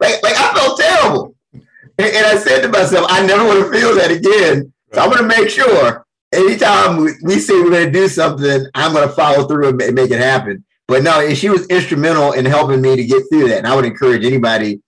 like, 0.00 0.22
like 0.22 0.34
I 0.36 0.54
felt 0.54 0.80
terrible. 0.80 1.34
And, 1.52 1.64
and, 1.98 2.26
I 2.26 2.36
said 2.36 2.62
to 2.62 2.68
myself, 2.68 3.06
I 3.08 3.26
never 3.26 3.44
want 3.44 3.64
to 3.64 3.70
feel 3.76 3.94
that 3.96 4.10
again. 4.10 4.72
So 4.92 5.00
I'm 5.00 5.10
going 5.10 5.28
to 5.28 5.36
make 5.36 5.50
sure 5.50 6.06
anytime 6.32 6.98
we, 6.98 7.12
we 7.22 7.40
say 7.40 7.54
we're 7.54 7.70
going 7.70 7.86
to 7.86 7.92
do 7.92 8.06
something, 8.06 8.66
I'm 8.74 8.92
going 8.92 9.08
to 9.08 9.14
follow 9.14 9.48
through 9.48 9.68
and 9.68 9.94
make 9.94 10.10
it 10.10 10.20
happen. 10.20 10.64
But 10.86 11.02
no, 11.02 11.34
she 11.34 11.48
was 11.48 11.66
instrumental 11.66 12.32
in 12.32 12.44
helping 12.44 12.80
me 12.80 12.94
to 12.94 13.04
get 13.04 13.24
through 13.30 13.48
that. 13.48 13.58
And 13.58 13.66
I 13.66 13.74
would 13.74 13.84
encourage 13.84 14.24
anybody 14.24 14.80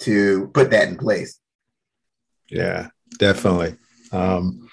to 0.00 0.48
put 0.52 0.70
that 0.70 0.88
in 0.88 0.96
place. 0.96 1.38
Yeah 2.48 2.88
definitely. 3.16 3.76
Um, 4.12 4.68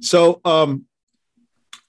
so, 0.00 0.40
um, 0.44 0.86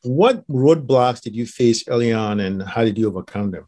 what 0.03 0.47
roadblocks 0.47 1.21
did 1.21 1.35
you 1.35 1.45
face 1.45 1.87
early 1.87 2.13
on, 2.13 2.39
and 2.39 2.63
how 2.63 2.83
did 2.83 2.97
you 2.97 3.07
overcome 3.07 3.51
them? 3.51 3.67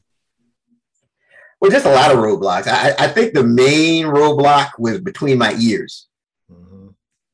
Well, 1.60 1.72
just 1.72 1.86
a 1.86 1.92
lot 1.92 2.12
of 2.12 2.18
roadblocks. 2.18 2.68
I, 2.68 2.96
I 2.98 3.08
think 3.08 3.34
the 3.34 3.44
main 3.44 4.06
roadblock 4.06 4.80
was 4.80 5.02
between 5.02 5.38
my 5.38 5.54
ears. 5.60 6.08
Mm-hmm. 6.52 6.90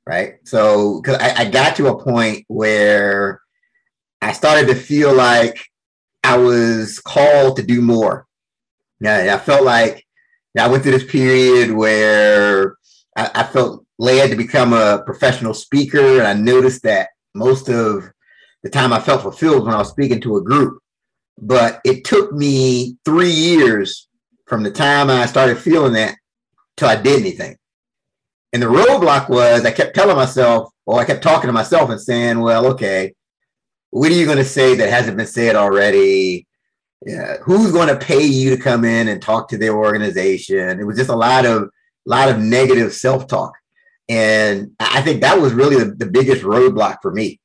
Right. 0.07 0.35
So, 0.43 1.01
because 1.01 1.17
I, 1.21 1.43
I 1.43 1.50
got 1.50 1.75
to 1.75 1.88
a 1.88 2.03
point 2.03 2.45
where 2.47 3.41
I 4.21 4.31
started 4.31 4.67
to 4.67 4.75
feel 4.75 5.13
like 5.13 5.59
I 6.24 6.38
was 6.38 7.00
called 7.00 7.57
to 7.57 7.63
do 7.63 7.81
more. 7.81 8.25
Yeah, 9.00 9.35
I 9.35 9.38
felt 9.38 9.63
like 9.63 10.03
I 10.57 10.67
went 10.67 10.81
through 10.81 10.93
this 10.93 11.12
period 11.12 11.71
where 11.71 12.77
I, 13.15 13.29
I 13.35 13.43
felt 13.43 13.84
led 13.99 14.29
to 14.29 14.35
become 14.35 14.73
a 14.73 15.03
professional 15.05 15.53
speaker. 15.53 16.19
And 16.19 16.27
I 16.27 16.33
noticed 16.33 16.83
that 16.83 17.09
most 17.33 17.69
of 17.69 18.09
the 18.63 18.69
time 18.69 18.91
I 18.93 18.99
felt 18.99 19.21
fulfilled 19.21 19.65
when 19.65 19.73
I 19.73 19.77
was 19.77 19.89
speaking 19.89 20.19
to 20.21 20.37
a 20.37 20.43
group. 20.43 20.79
but 21.37 21.81
it 21.83 22.03
took 22.03 22.31
me 22.31 22.97
three 23.05 23.31
years 23.31 24.07
from 24.47 24.63
the 24.63 24.71
time 24.71 25.09
I 25.09 25.25
started 25.25 25.57
feeling 25.57 25.93
that 25.93 26.15
till 26.77 26.87
I 26.87 26.95
did 26.95 27.19
anything. 27.19 27.57
And 28.53 28.61
the 28.61 28.67
roadblock 28.67 29.29
was 29.29 29.65
I 29.65 29.71
kept 29.71 29.95
telling 29.95 30.15
myself, 30.15 30.71
or 30.85 30.99
I 30.99 31.05
kept 31.05 31.23
talking 31.23 31.47
to 31.47 31.53
myself 31.53 31.89
and 31.89 31.99
saying, 31.99 32.39
well, 32.39 32.67
okay, 32.67 33.13
what 33.89 34.11
are 34.11 34.15
you 34.15 34.25
going 34.25 34.37
to 34.37 34.45
say 34.45 34.75
that 34.75 34.89
hasn't 34.89 35.17
been 35.17 35.25
said 35.27 35.55
already? 35.55 36.47
Yeah, 37.05 37.37
who's 37.43 37.71
going 37.71 37.89
to 37.89 37.97
pay 37.97 38.23
you 38.23 38.55
to 38.55 38.61
come 38.61 38.85
in 38.85 39.09
and 39.09 39.21
talk 39.21 39.49
to 39.49 39.57
their 39.57 39.75
organization? 39.75 40.79
It 40.79 40.85
was 40.85 40.97
just 40.97 41.09
a 41.09 41.15
lot 41.15 41.45
of 41.45 41.69
lot 42.05 42.29
of 42.29 42.39
negative 42.39 42.93
self-talk. 42.93 43.53
And 44.07 44.71
I 44.79 45.01
think 45.01 45.21
that 45.21 45.39
was 45.39 45.53
really 45.53 45.77
the, 45.77 45.91
the 45.95 46.05
biggest 46.05 46.43
roadblock 46.43 46.97
for 47.01 47.12
me. 47.12 47.39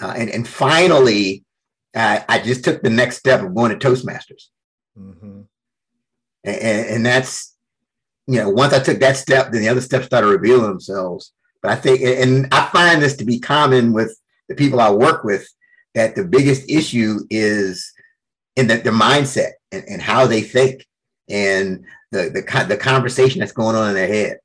Uh, 0.00 0.14
and, 0.16 0.30
and 0.30 0.48
finally, 0.48 1.44
uh, 1.94 2.20
I 2.28 2.38
just 2.38 2.64
took 2.64 2.82
the 2.82 2.90
next 2.90 3.18
step 3.18 3.42
of 3.42 3.54
going 3.54 3.76
to 3.76 3.88
Toastmasters. 3.88 4.44
Mm-hmm. 4.98 5.42
And, 6.44 6.56
and, 6.88 7.06
that's, 7.06 7.54
you 8.26 8.40
know, 8.40 8.48
once 8.48 8.72
I 8.72 8.78
took 8.78 8.98
that 9.00 9.16
step, 9.16 9.52
then 9.52 9.60
the 9.60 9.68
other 9.68 9.82
steps 9.82 10.06
started 10.06 10.28
revealing 10.28 10.70
themselves. 10.70 11.32
But 11.62 11.72
I 11.72 11.76
think, 11.76 12.00
and 12.00 12.48
I 12.52 12.66
find 12.66 13.02
this 13.02 13.16
to 13.16 13.24
be 13.26 13.38
common 13.38 13.92
with 13.92 14.16
the 14.48 14.54
people 14.54 14.80
I 14.80 14.90
work 14.90 15.22
with, 15.22 15.46
that 15.94 16.14
the 16.14 16.24
biggest 16.24 16.70
issue 16.70 17.18
is 17.28 17.92
in 18.56 18.68
the, 18.68 18.76
their 18.76 18.92
mindset 18.92 19.52
and, 19.70 19.84
and 19.86 20.00
how 20.00 20.26
they 20.26 20.40
think 20.40 20.86
and 21.28 21.84
the, 22.10 22.30
the, 22.30 22.64
the 22.68 22.76
conversation 22.76 23.40
that's 23.40 23.52
going 23.52 23.76
on 23.76 23.88
in 23.88 23.94
their 23.94 24.06
head. 24.06 24.38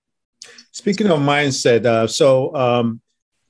Speaking 0.75 1.07
of 1.07 1.19
mindset, 1.19 1.85
uh, 1.85 2.05
so 2.05 2.53
um, 2.53 2.99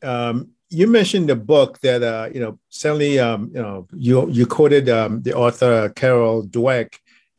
um, 0.03 0.51
you 0.69 0.85
mentioned 0.85 1.27
the 1.27 1.35
book 1.35 1.79
that 1.79 2.03
uh, 2.03 2.29
you 2.31 2.39
know. 2.39 2.59
Certainly, 2.69 3.17
um, 3.17 3.49
you 3.51 3.59
know, 3.63 3.87
you 3.95 4.29
you 4.29 4.45
quoted 4.45 4.89
um, 4.89 5.23
the 5.23 5.33
author 5.33 5.89
Carol 5.95 6.45
Dweck 6.45 6.93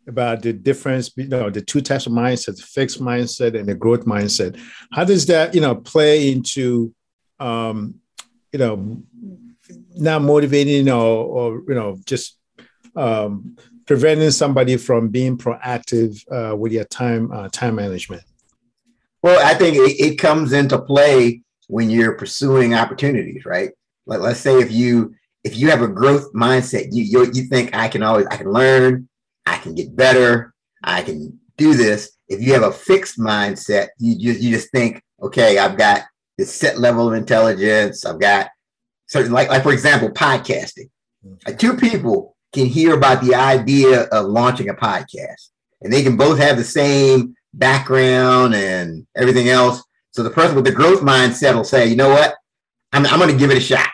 about 0.09 0.43
the 0.43 0.53
difference, 0.53 1.13
you 1.17 1.29
know, 1.29 1.51
the 1.51 1.61
two 1.61 1.81
types 1.81 2.07
of 2.07 2.13
mindset: 2.13 2.61
fixed 2.61 3.01
mindset 3.01 3.57
and 3.57 3.69
the 3.69 3.77
growth 3.77 4.05
mindset. 4.07 4.59
How 4.91 5.05
does 5.05 5.25
that, 5.27 5.55
you 5.55 5.61
know, 5.61 5.77
play 5.77 6.33
into, 6.33 6.93
um, 7.39 7.95
you 8.53 8.59
know, 8.59 9.01
not 9.95 10.21
motivating 10.21 10.89
or, 10.89 11.25
or 11.37 11.63
you 11.69 11.77
know, 11.77 11.97
just 12.07 12.37
um, 12.97 13.57
preventing 13.87 14.33
somebody 14.33 14.79
from 14.79 15.11
being 15.11 15.39
proactive 15.39 16.21
uh, 16.33 16.57
with 16.57 16.73
your 16.73 16.87
time 16.87 17.31
uh, 17.31 17.49
time 17.53 17.77
management? 17.77 18.25
Well, 19.23 19.45
I 19.45 19.55
think 19.55 19.77
it, 19.77 20.01
it 20.01 20.19
comes 20.19 20.53
into 20.53 20.79
play 20.81 21.43
when 21.69 21.91
you're 21.91 22.17
pursuing 22.17 22.75
opportunities, 22.75 23.45
right? 23.45 23.71
Like 24.07 24.21
let's 24.21 24.41
say 24.41 24.61
if 24.61 24.71
you 24.71 25.15
if 25.45 25.57
you 25.57 25.71
have 25.71 25.83
a 25.83 25.89
growth 25.89 26.33
mindset, 26.33 26.89
you 26.91 27.05
you, 27.05 27.31
you 27.33 27.45
think 27.45 27.75
I 27.75 27.89
can 27.89 28.03
always 28.03 28.27
I 28.27 28.37
can 28.37 28.51
learn, 28.51 29.09
I 29.47 29.59
can 29.59 29.75
get 29.75 29.95
better, 29.95 30.53
I 30.83 31.03
can 31.03 31.39
do 31.57 31.75
this. 31.75 32.13
If 32.29 32.43
you 32.43 32.53
have 32.55 32.65
a 32.65 32.73
fixed 32.73 33.19
mindset, 33.19 33.89
you 33.99 34.19
just 34.19 34.41
you 34.41 34.51
just 34.51 34.73
think, 34.73 35.01
okay, 35.23 35.59
I've 35.59 35.79
got 35.79 36.03
this 36.37 36.53
set 36.53 36.79
level 36.79 37.09
of 37.09 37.15
intelligence, 37.15 38.05
I've 38.05 38.21
got 38.21 38.49
certain 39.07 39.33
like 39.33 39.49
like 39.49 39.63
for 39.63 39.73
example, 39.73 40.11
podcasting. 40.11 40.91
Like 41.47 41.59
two 41.59 41.77
people 41.77 42.37
can 42.53 42.67
hear 42.67 42.95
about 42.95 43.23
the 43.23 43.35
idea 43.35 44.03
of 44.05 44.27
launching 44.27 44.69
a 44.69 44.75
podcast, 44.75 45.51
and 45.81 45.93
they 45.93 46.03
can 46.03 46.17
both 46.17 46.39
have 46.39 46.57
the 46.57 46.65
same 46.65 47.36
background 47.57 48.55
and 48.55 49.07
everything 49.17 49.49
else. 49.49 49.83
So 50.13 50.23
the 50.23 50.31
person 50.31 50.55
with 50.55 50.65
the 50.65 50.73
growth 50.73 51.01
mindset 51.01 51.55
will 51.55 51.65
say, 51.65 51.87
you 51.87 51.97
know 51.97 52.09
what? 52.09 52.35
I'm, 52.93 53.05
I'm 53.07 53.19
going 53.19 53.31
to 53.31 53.37
give 53.37 53.51
it 53.51 53.59
a 53.59 53.61
shot. 53.61 53.89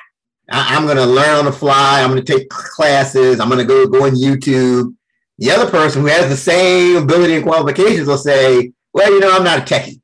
I, 0.50 0.76
am 0.76 0.84
going 0.84 0.96
to 0.96 1.06
learn 1.06 1.38
on 1.38 1.44
the 1.44 1.52
fly. 1.52 2.02
I'm 2.02 2.10
going 2.10 2.22
to 2.22 2.32
take 2.32 2.48
classes. 2.48 3.40
I'm 3.40 3.48
going 3.48 3.58
to 3.58 3.64
go 3.64 3.86
go 3.86 4.04
on 4.04 4.12
YouTube. 4.12 4.94
The 5.38 5.50
other 5.50 5.70
person 5.70 6.02
who 6.02 6.08
has 6.08 6.28
the 6.28 6.36
same 6.36 6.96
ability 6.96 7.36
and 7.36 7.44
qualifications 7.44 8.06
will 8.06 8.18
say, 8.18 8.72
well, 8.92 9.10
you 9.10 9.20
know, 9.20 9.32
I'm 9.32 9.44
not 9.44 9.58
a 9.58 9.62
techie. 9.62 10.00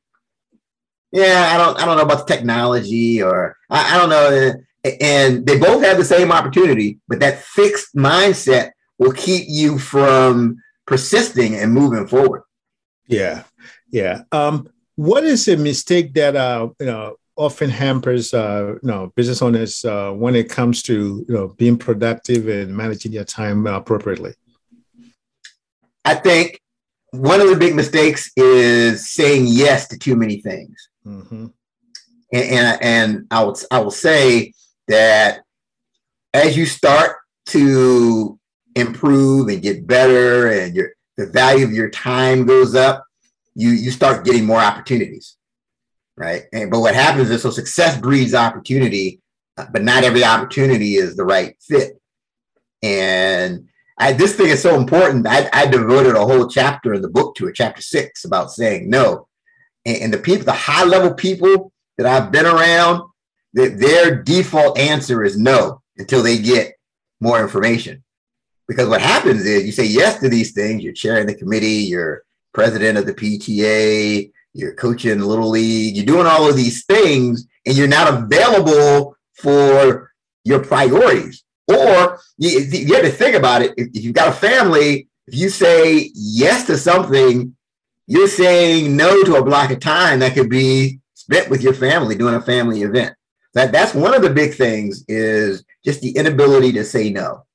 Yeah, 1.11 1.51
I 1.53 1.57
don't 1.57 1.79
I 1.79 1.85
don't 1.85 1.97
know 1.97 2.03
about 2.03 2.27
the 2.27 2.33
technology 2.33 3.21
or 3.21 3.55
I, 3.69 3.95
I 3.95 3.97
don't 3.97 4.09
know. 4.09 4.53
And 5.01 5.45
they 5.45 5.59
both 5.59 5.83
have 5.83 5.97
the 5.97 6.05
same 6.05 6.31
opportunity, 6.31 6.99
but 7.07 7.19
that 7.19 7.43
fixed 7.43 7.95
mindset 7.95 8.71
will 8.97 9.11
keep 9.11 9.45
you 9.47 9.77
from 9.77 10.57
persisting 10.85 11.55
and 11.55 11.73
moving 11.73 12.07
forward. 12.07 12.43
Yeah, 13.09 13.43
yeah. 13.89 14.21
Um, 14.31 14.69
what 14.95 15.23
is 15.23 15.47
a 15.47 15.57
mistake 15.57 16.13
that 16.13 16.35
uh, 16.35 16.69
you 16.79 16.85
know 16.85 17.15
often 17.35 17.69
hampers 17.69 18.33
uh, 18.33 18.75
you 18.81 18.87
know 18.87 19.11
business 19.15 19.41
owners 19.41 19.83
uh, 19.83 20.11
when 20.11 20.35
it 20.35 20.49
comes 20.49 20.83
to 20.83 21.25
you 21.27 21.33
know 21.33 21.47
being 21.57 21.77
productive 21.77 22.47
and 22.47 22.75
managing 22.75 23.11
their 23.11 23.25
time 23.25 23.65
appropriately? 23.65 24.33
I 26.05 26.15
think 26.15 26.61
one 27.11 27.41
of 27.41 27.49
the 27.49 27.55
big 27.55 27.75
mistakes 27.75 28.31
is 28.37 29.09
saying 29.09 29.45
yes 29.47 29.87
to 29.87 29.97
too 29.97 30.15
many 30.15 30.41
things. 30.41 30.89
Mm-hmm. 31.05 31.47
And, 32.31 32.43
and, 32.43 32.83
and 32.83 33.27
I 33.31 33.43
will 33.43 33.57
I 33.71 33.79
will 33.79 33.91
say 33.91 34.53
that 34.87 35.41
as 36.33 36.55
you 36.55 36.67
start 36.67 37.17
to 37.47 38.39
improve 38.75 39.47
and 39.47 39.63
get 39.63 39.87
better, 39.87 40.51
and 40.51 40.75
your 40.75 40.91
the 41.19 41.27
value 41.27 41.65
of 41.65 41.73
your 41.73 41.89
time 41.89 42.45
goes 42.45 42.75
up, 42.75 43.05
you 43.53 43.71
you 43.71 43.91
start 43.91 44.23
getting 44.23 44.45
more 44.45 44.61
opportunities, 44.61 45.35
right? 46.15 46.43
And 46.53 46.71
but 46.71 46.79
what 46.79 46.95
happens 46.95 47.29
is 47.29 47.41
so 47.41 47.49
success 47.49 47.99
breeds 47.99 48.33
opportunity, 48.33 49.21
uh, 49.57 49.65
but 49.71 49.83
not 49.83 50.05
every 50.05 50.23
opportunity 50.23 50.95
is 50.95 51.17
the 51.17 51.25
right 51.25 51.57
fit. 51.59 51.99
And 52.81 53.67
I, 53.97 54.13
this 54.13 54.33
thing 54.37 54.47
is 54.47 54.61
so 54.61 54.77
important. 54.77 55.27
I, 55.27 55.49
I 55.51 55.65
devoted 55.65 56.15
a 56.15 56.25
whole 56.25 56.47
chapter 56.47 56.93
in 56.93 57.01
the 57.01 57.09
book 57.09 57.35
to 57.35 57.47
it, 57.47 57.55
chapter 57.55 57.81
six, 57.81 58.23
about 58.23 58.51
saying 58.51 58.89
no. 58.89 59.27
And, 59.85 59.97
and 60.03 60.13
the 60.13 60.19
people, 60.19 60.45
the 60.45 60.53
high 60.53 60.85
level 60.85 61.13
people 61.13 61.73
that 61.97 62.07
I've 62.07 62.31
been 62.31 62.45
around, 62.45 63.03
that 63.55 63.77
their 63.77 64.23
default 64.23 64.79
answer 64.79 65.25
is 65.25 65.37
no 65.37 65.81
until 65.97 66.23
they 66.23 66.37
get 66.37 66.75
more 67.19 67.41
information. 67.41 68.05
Because 68.69 68.87
what 68.87 69.01
happens 69.01 69.45
is 69.45 69.65
you 69.65 69.71
say 69.71 69.85
yes 69.85 70.19
to 70.19 70.29
these 70.29 70.51
things, 70.51 70.83
you're 70.83 70.93
chairing 70.93 71.25
the 71.25 71.33
committee, 71.33 71.67
you're 71.67 72.23
president 72.53 72.99
of 72.99 73.07
the 73.07 73.15
PTA, 73.15 74.31
you're 74.53 74.75
coaching 74.75 75.19
little 75.19 75.49
league, 75.49 75.97
you're 75.97 76.05
doing 76.05 76.27
all 76.27 76.47
of 76.47 76.55
these 76.55 76.85
things, 76.85 77.47
and 77.65 77.75
you're 77.75 77.87
not 77.87 78.13
available 78.13 79.17
for 79.33 80.11
your 80.43 80.63
priorities. 80.63 81.43
Or 81.67 82.19
you, 82.37 82.59
you 82.59 82.93
have 82.93 83.03
to 83.03 83.11
think 83.11 83.35
about 83.35 83.63
it. 83.63 83.73
If, 83.75 83.87
if 83.95 84.03
you've 84.03 84.13
got 84.13 84.29
a 84.29 84.33
family, 84.33 85.07
if 85.25 85.33
you 85.33 85.49
say 85.49 86.11
yes 86.13 86.67
to 86.67 86.77
something, 86.77 87.55
you're 88.05 88.27
saying 88.27 88.95
no 88.95 89.23
to 89.23 89.35
a 89.35 89.43
block 89.43 89.71
of 89.71 89.79
time 89.79 90.19
that 90.19 90.35
could 90.35 90.49
be 90.49 90.99
spent 91.15 91.49
with 91.49 91.63
your 91.63 91.73
family 91.73 92.15
doing 92.15 92.35
a 92.35 92.41
family 92.41 92.83
event. 92.83 93.15
That 93.55 93.71
that's 93.71 93.95
one 93.95 94.13
of 94.13 94.21
the 94.21 94.29
big 94.29 94.53
things 94.53 95.03
is 95.07 95.63
just 95.83 96.01
the 96.01 96.15
inability 96.15 96.71
to 96.73 96.85
say 96.85 97.09
no. 97.09 97.45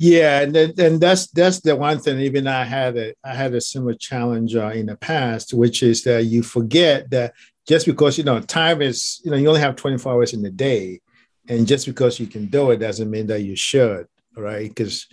Yeah, 0.00 0.42
and 0.42 0.56
and 0.56 1.00
that's 1.00 1.26
that's 1.26 1.58
the 1.60 1.74
one 1.74 1.98
thing. 1.98 2.20
Even 2.20 2.46
I 2.46 2.62
had 2.62 2.96
a 2.96 3.14
I 3.24 3.34
had 3.34 3.52
a 3.52 3.60
similar 3.60 3.94
challenge 3.94 4.54
uh, 4.54 4.68
in 4.68 4.86
the 4.86 4.96
past, 4.96 5.52
which 5.52 5.82
is 5.82 6.04
that 6.04 6.24
you 6.24 6.44
forget 6.44 7.10
that 7.10 7.34
just 7.66 7.84
because 7.84 8.16
you 8.16 8.22
know 8.22 8.38
time 8.40 8.80
is 8.80 9.20
you 9.24 9.32
know 9.32 9.36
you 9.36 9.48
only 9.48 9.60
have 9.60 9.74
24 9.74 10.12
hours 10.12 10.34
in 10.34 10.42
the 10.42 10.50
day, 10.50 11.00
and 11.48 11.66
just 11.66 11.84
because 11.84 12.20
you 12.20 12.28
can 12.28 12.46
do 12.46 12.70
it 12.70 12.76
doesn't 12.76 13.10
mean 13.10 13.26
that 13.26 13.42
you 13.42 13.56
should, 13.56 14.06
right? 14.36 14.68
Because 14.68 15.04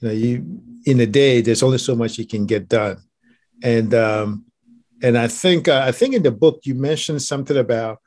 you 0.00 0.08
know 0.08 0.14
you 0.14 0.60
in 0.86 0.98
a 0.98 1.06
day 1.06 1.40
there's 1.40 1.62
only 1.62 1.78
so 1.78 1.94
much 1.94 2.18
you 2.18 2.26
can 2.26 2.44
get 2.44 2.68
done, 2.68 2.96
and 3.62 3.94
um, 3.94 4.44
and 5.04 5.16
I 5.16 5.28
think 5.28 5.68
uh, 5.68 5.84
I 5.86 5.92
think 5.92 6.14
in 6.16 6.24
the 6.24 6.32
book 6.32 6.62
you 6.64 6.74
mentioned 6.74 7.22
something 7.22 7.56
about 7.56 8.00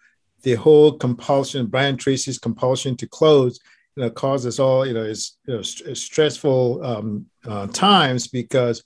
the 0.43 0.55
whole 0.55 0.97
compulsion, 0.97 1.67
Brian 1.67 1.95
Tracy's 1.95 2.39
compulsion 2.39 2.97
to 2.97 3.07
close 3.07 3.57
you 3.95 4.03
know 4.03 4.09
causes 4.09 4.59
all 4.59 4.85
you 4.85 4.93
know 4.93 5.03
is 5.03 5.37
you 5.47 5.55
know, 5.55 5.61
st- 5.61 5.97
stressful 5.97 6.85
um, 6.85 7.25
uh, 7.45 7.67
times 7.67 8.27
because 8.27 8.83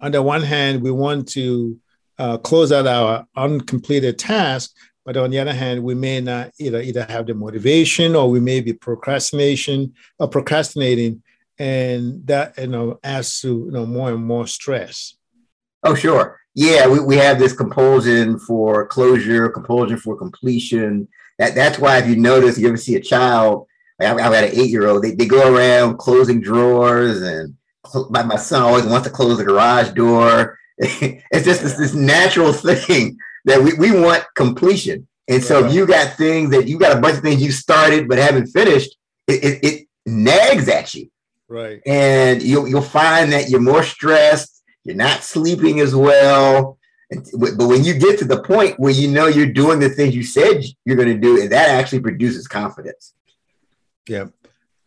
on 0.00 0.12
the 0.12 0.22
one 0.22 0.42
hand 0.42 0.82
we 0.82 0.90
want 0.90 1.28
to 1.28 1.78
uh, 2.18 2.38
close 2.38 2.70
out 2.70 2.86
our 2.86 3.26
uncompleted 3.36 4.18
task 4.18 4.70
but 5.04 5.16
on 5.16 5.30
the 5.30 5.38
other 5.38 5.52
hand 5.52 5.82
we 5.82 5.94
may 5.94 6.20
not 6.20 6.50
either 6.58 6.80
either 6.80 7.04
have 7.04 7.26
the 7.26 7.34
motivation 7.34 8.14
or 8.14 8.30
we 8.30 8.40
may 8.40 8.60
be 8.60 8.72
procrastination 8.72 9.92
or 10.18 10.28
procrastinating 10.28 11.22
and 11.58 12.26
that 12.26 12.56
you 12.58 12.66
know 12.66 12.98
adds 13.02 13.40
to 13.40 13.48
you 13.48 13.70
know 13.70 13.86
more 13.86 14.10
and 14.10 14.24
more 14.24 14.46
stress. 14.46 15.14
Oh 15.82 15.94
sure. 15.94 16.40
Yeah 16.54 16.86
we, 16.86 17.00
we 17.00 17.16
have 17.16 17.38
this 17.38 17.52
compulsion 17.52 18.38
for 18.38 18.86
closure 18.86 19.48
compulsion 19.48 19.98
for 19.98 20.16
completion. 20.16 21.08
That 21.38 21.54
that's 21.54 21.78
why 21.78 21.98
if 21.98 22.08
you 22.08 22.16
notice 22.16 22.58
you 22.58 22.68
ever 22.68 22.76
see 22.76 22.96
a 22.96 23.00
child 23.00 23.66
I've, 24.00 24.18
I've 24.18 24.32
got 24.32 24.44
an 24.44 24.50
eight 24.52 24.70
year 24.70 24.86
old. 24.86 25.02
They, 25.02 25.12
they 25.12 25.26
go 25.26 25.54
around 25.54 25.98
closing 25.98 26.40
drawers, 26.40 27.22
and 27.22 27.54
my, 28.10 28.22
my 28.22 28.36
son 28.36 28.62
always 28.62 28.86
wants 28.86 29.06
to 29.06 29.12
close 29.12 29.38
the 29.38 29.44
garage 29.44 29.90
door. 29.92 30.58
it's 30.78 31.44
just 31.44 31.62
this, 31.62 31.74
this 31.74 31.94
natural 31.94 32.52
thing 32.52 33.16
that 33.44 33.62
we, 33.62 33.74
we 33.74 33.90
want 33.90 34.24
completion. 34.34 35.06
And 35.28 35.42
so 35.42 35.64
if 35.64 35.72
you 35.72 35.86
got 35.86 36.16
things 36.16 36.50
that 36.50 36.66
you 36.66 36.78
got 36.78 36.96
a 36.96 37.00
bunch 37.00 37.16
of 37.16 37.22
things 37.22 37.42
you 37.42 37.52
started 37.52 38.08
but 38.08 38.18
haven't 38.18 38.48
finished, 38.48 38.96
it, 39.26 39.44
it, 39.44 39.64
it 39.64 39.88
nags 40.04 40.68
at 40.68 40.92
you. 40.94 41.08
Right. 41.48 41.80
And 41.86 42.42
you'll 42.42 42.68
you'll 42.68 42.82
find 42.82 43.32
that 43.32 43.48
you're 43.48 43.60
more 43.60 43.82
stressed, 43.82 44.62
you're 44.82 44.96
not 44.96 45.22
sleeping 45.22 45.80
as 45.80 45.94
well. 45.94 46.78
But 47.10 47.58
when 47.58 47.84
you 47.84 47.94
get 47.94 48.18
to 48.18 48.24
the 48.24 48.42
point 48.42 48.80
where 48.80 48.92
you 48.92 49.08
know 49.08 49.26
you're 49.26 49.52
doing 49.52 49.78
the 49.78 49.90
things 49.90 50.16
you 50.16 50.24
said 50.24 50.64
you're 50.84 50.96
going 50.96 51.08
to 51.08 51.18
do, 51.18 51.40
and 51.40 51.52
that 51.52 51.68
actually 51.68 52.00
produces 52.00 52.48
confidence. 52.48 53.12
Yeah. 54.08 54.26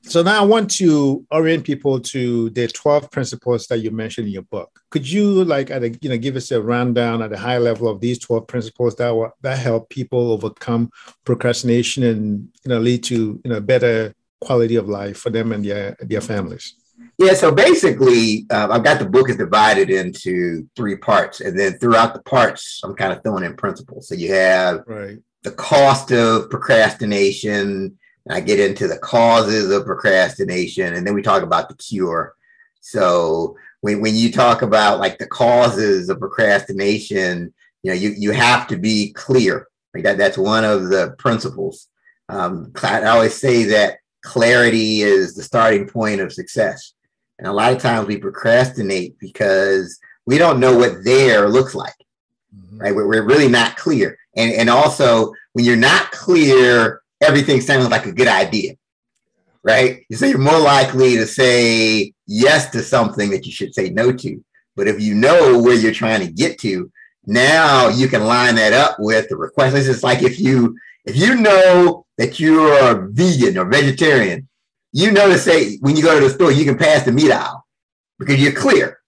So 0.03 0.21
now 0.23 0.41
I 0.41 0.45
want 0.45 0.71
to 0.75 1.25
orient 1.31 1.65
people 1.65 1.99
to 1.99 2.49
the 2.51 2.67
12 2.67 3.11
principles 3.11 3.67
that 3.67 3.79
you 3.79 3.91
mentioned 3.91 4.27
in 4.27 4.33
your 4.33 4.43
book. 4.43 4.79
Could 4.89 5.09
you 5.09 5.43
like 5.43 5.69
at 5.69 5.83
a, 5.83 5.89
you 6.01 6.09
know 6.09 6.17
give 6.17 6.37
us 6.37 6.51
a 6.51 6.61
rundown 6.61 7.21
at 7.21 7.33
a 7.33 7.37
high 7.37 7.57
level 7.57 7.89
of 7.89 7.99
these 7.99 8.17
12 8.19 8.47
principles 8.47 8.95
that 8.95 9.31
that 9.41 9.57
help 9.57 9.89
people 9.89 10.31
overcome 10.31 10.91
procrastination 11.25 12.03
and 12.03 12.47
you 12.63 12.69
know 12.69 12.79
lead 12.79 13.03
to 13.05 13.41
you 13.43 13.51
know 13.51 13.59
better 13.59 14.13
quality 14.39 14.75
of 14.75 14.87
life 14.87 15.17
for 15.17 15.29
them 15.29 15.51
and 15.51 15.65
their 15.65 15.97
their 15.99 16.21
families? 16.21 16.75
Yeah, 17.19 17.33
so 17.33 17.51
basically, 17.51 18.45
uh, 18.51 18.67
I've 18.69 18.83
got 18.83 18.99
the 18.99 19.09
book 19.09 19.29
is 19.29 19.37
divided 19.37 19.89
into 19.89 20.69
three 20.75 20.97
parts, 20.97 21.41
and 21.41 21.57
then 21.57 21.79
throughout 21.79 22.13
the 22.13 22.21
parts, 22.21 22.79
I'm 22.83 22.95
kind 22.95 23.11
of 23.11 23.23
throwing 23.23 23.43
in 23.43 23.55
principles. 23.55 24.07
So 24.07 24.15
you 24.15 24.33
have 24.33 24.83
right. 24.85 25.17
the 25.43 25.51
cost 25.51 26.11
of 26.11 26.49
procrastination, 26.49 27.97
I 28.29 28.41
get 28.41 28.59
into 28.59 28.87
the 28.87 28.97
causes 28.97 29.71
of 29.71 29.85
procrastination, 29.85 30.93
and 30.93 31.05
then 31.05 31.13
we 31.13 31.21
talk 31.21 31.43
about 31.43 31.69
the 31.69 31.75
cure. 31.75 32.35
So 32.81 33.57
when, 33.81 34.01
when 34.01 34.15
you 34.15 34.31
talk 34.31 34.61
about 34.61 34.99
like 34.99 35.17
the 35.17 35.27
causes 35.27 36.09
of 36.09 36.19
procrastination, 36.19 37.53
you 37.83 37.91
know, 37.91 37.95
you, 37.95 38.13
you 38.17 38.31
have 38.31 38.67
to 38.67 38.77
be 38.77 39.13
clear. 39.13 39.67
Like 39.93 40.03
that, 40.03 40.17
that's 40.17 40.37
one 40.37 40.63
of 40.63 40.89
the 40.89 41.15
principles. 41.17 41.87
Um, 42.29 42.71
I 42.83 43.03
always 43.05 43.35
say 43.35 43.63
that 43.65 43.99
clarity 44.23 45.01
is 45.01 45.35
the 45.35 45.43
starting 45.43 45.87
point 45.87 46.21
of 46.21 46.33
success. 46.33 46.93
And 47.39 47.47
a 47.47 47.53
lot 47.53 47.71
of 47.71 47.81
times 47.81 48.07
we 48.07 48.17
procrastinate 48.17 49.17
because 49.19 49.99
we 50.25 50.37
don't 50.37 50.59
know 50.59 50.77
what 50.77 51.03
there 51.03 51.47
looks 51.47 51.75
like, 51.75 51.95
mm-hmm. 52.55 52.79
right? 52.79 52.95
We're, 52.95 53.07
we're 53.07 53.25
really 53.25 53.47
not 53.47 53.77
clear. 53.77 54.17
And, 54.35 54.51
and 54.53 54.69
also, 54.69 55.33
when 55.53 55.65
you're 55.65 55.75
not 55.75 56.11
clear 56.11 57.01
everything 57.21 57.61
sounds 57.61 57.89
like 57.89 58.05
a 58.05 58.11
good 58.11 58.27
idea, 58.27 58.73
right? 59.63 60.03
So 60.11 60.25
you're 60.25 60.37
more 60.37 60.59
likely 60.59 61.15
to 61.15 61.25
say 61.25 62.13
yes 62.25 62.69
to 62.71 62.81
something 62.81 63.29
that 63.31 63.45
you 63.45 63.51
should 63.51 63.73
say 63.73 63.89
no 63.89 64.11
to. 64.11 64.43
But 64.75 64.87
if 64.87 65.01
you 65.01 65.15
know 65.15 65.59
where 65.59 65.75
you're 65.75 65.91
trying 65.91 66.25
to 66.25 66.31
get 66.31 66.59
to, 66.59 66.91
now 67.25 67.89
you 67.89 68.07
can 68.07 68.25
line 68.25 68.55
that 68.55 68.73
up 68.73 68.97
with 68.99 69.27
the 69.29 69.35
request. 69.35 69.75
It's 69.75 69.87
just 69.87 70.03
like 70.03 70.23
if 70.23 70.39
you 70.39 70.77
if 71.05 71.15
you 71.15 71.35
know 71.35 72.05
that 72.17 72.39
you're 72.39 73.07
vegan 73.11 73.57
or 73.57 73.65
vegetarian, 73.65 74.47
you 74.93 75.11
know 75.11 75.27
to 75.29 75.37
say 75.37 75.77
when 75.77 75.95
you 75.95 76.03
go 76.03 76.19
to 76.19 76.25
the 76.25 76.33
store, 76.33 76.51
you 76.51 76.65
can 76.65 76.77
pass 76.77 77.03
the 77.03 77.11
meat 77.11 77.31
aisle 77.31 77.65
because 78.19 78.41
you're 78.41 78.51
clear, 78.51 78.99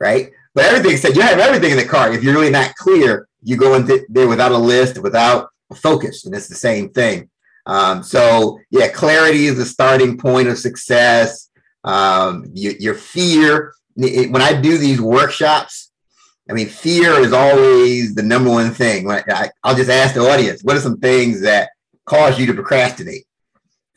right? 0.00 0.30
But 0.54 0.64
everything 0.66 0.96
said 0.96 1.16
you 1.16 1.22
have 1.22 1.38
everything 1.38 1.72
in 1.72 1.76
the 1.76 1.84
cart. 1.84 2.14
If 2.14 2.22
you're 2.22 2.34
really 2.34 2.50
not 2.50 2.74
clear, 2.76 3.28
you 3.42 3.56
go 3.56 3.74
in 3.74 3.86
there 4.08 4.28
without 4.28 4.52
a 4.52 4.58
list, 4.58 4.98
without 4.98 5.50
a 5.70 5.74
focus, 5.74 6.24
and 6.24 6.34
it's 6.34 6.48
the 6.48 6.54
same 6.54 6.88
thing. 6.90 7.28
Um, 7.66 8.02
so 8.02 8.58
yeah, 8.70 8.88
clarity 8.88 9.46
is 9.46 9.56
the 9.56 9.66
starting 9.66 10.16
point 10.16 10.48
of 10.48 10.58
success. 10.58 11.50
Um, 11.84 12.46
your, 12.52 12.72
your 12.78 12.94
fear. 12.94 13.74
It, 13.96 14.30
when 14.30 14.42
I 14.42 14.60
do 14.60 14.78
these 14.78 15.00
workshops, 15.00 15.92
I 16.48 16.52
mean, 16.52 16.68
fear 16.68 17.12
is 17.20 17.32
always 17.32 18.14
the 18.14 18.22
number 18.22 18.50
one 18.50 18.70
thing. 18.70 19.10
I, 19.10 19.50
I'll 19.64 19.74
just 19.74 19.90
ask 19.90 20.14
the 20.14 20.20
audience, 20.20 20.62
what 20.62 20.76
are 20.76 20.80
some 20.80 20.98
things 20.98 21.40
that 21.40 21.70
cause 22.04 22.38
you 22.38 22.46
to 22.46 22.54
procrastinate? 22.54 23.24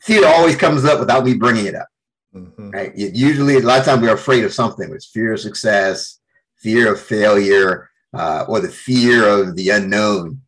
Fear 0.00 0.26
always 0.26 0.56
comes 0.56 0.84
up 0.84 0.98
without 0.98 1.24
me 1.24 1.34
bringing 1.34 1.66
it 1.66 1.74
up. 1.74 1.86
Mm-hmm. 2.34 2.70
Right? 2.70 2.92
It 2.96 3.14
usually, 3.14 3.56
a 3.56 3.60
lot 3.60 3.80
of 3.80 3.84
times, 3.84 4.02
we're 4.02 4.14
afraid 4.14 4.44
of 4.44 4.52
something. 4.52 4.90
It's 4.92 5.06
fear 5.06 5.34
of 5.34 5.40
success, 5.40 6.18
fear 6.56 6.92
of 6.92 7.00
failure, 7.00 7.90
uh, 8.14 8.46
or 8.48 8.60
the 8.60 8.68
fear 8.68 9.28
of 9.28 9.54
the 9.54 9.70
unknown. 9.70 10.40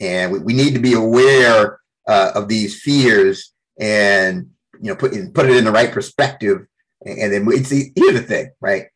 And 0.00 0.30
we, 0.30 0.38
we 0.40 0.52
need 0.52 0.74
to 0.74 0.80
be 0.80 0.94
aware 0.94 1.77
uh, 2.08 2.32
of 2.34 2.48
these 2.48 2.80
fears 2.80 3.52
and 3.78 4.50
you 4.80 4.88
know 4.88 4.96
put 4.96 5.12
put 5.34 5.46
it 5.46 5.56
in 5.56 5.64
the 5.64 5.70
right 5.70 5.92
perspective. 5.92 6.66
And 7.04 7.32
then 7.32 7.46
it's 7.50 7.70
here's 7.70 8.20
the 8.20 8.24
thing 8.26 8.50
right? 8.60 8.86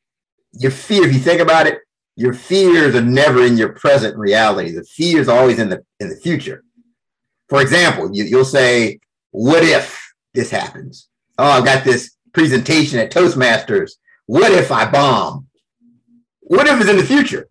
Your 0.52 0.72
fear 0.72 1.06
if 1.06 1.12
you 1.12 1.20
think 1.20 1.40
about 1.40 1.66
it 1.66 1.78
your 2.16 2.34
fears 2.34 2.94
are 2.94 3.02
never 3.02 3.44
in 3.44 3.56
your 3.56 3.70
present 3.70 4.16
reality. 4.16 4.70
The 4.70 4.84
fear 4.84 5.20
is 5.20 5.28
always 5.28 5.58
in 5.58 5.68
the 5.68 5.84
in 6.00 6.08
the 6.08 6.16
future. 6.16 6.64
For 7.48 7.60
example 7.60 8.10
you, 8.12 8.24
you'll 8.24 8.44
say 8.44 8.98
what 9.30 9.62
if 9.62 10.00
this 10.34 10.50
happens? 10.50 11.08
Oh 11.38 11.50
i've 11.50 11.64
got 11.64 11.84
this 11.84 12.16
presentation 12.32 12.98
at 12.98 13.12
toastmasters. 13.12 13.92
What 14.26 14.52
if 14.52 14.72
i 14.72 14.90
bomb? 14.90 15.46
What 16.40 16.66
if 16.66 16.80
it's 16.80 16.90
in 16.90 16.96
the 16.96 17.04
future 17.04 17.48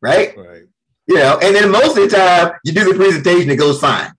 right? 0.00 0.36
Right. 0.36 0.62
You 1.06 1.16
know 1.16 1.38
and 1.42 1.54
then 1.54 1.70
most 1.70 1.96
of 1.96 2.08
the 2.08 2.16
time 2.16 2.52
you 2.64 2.72
do 2.72 2.84
the 2.84 2.98
presentation 2.98 3.50
it 3.50 3.56
goes 3.56 3.80
fine 3.80 4.12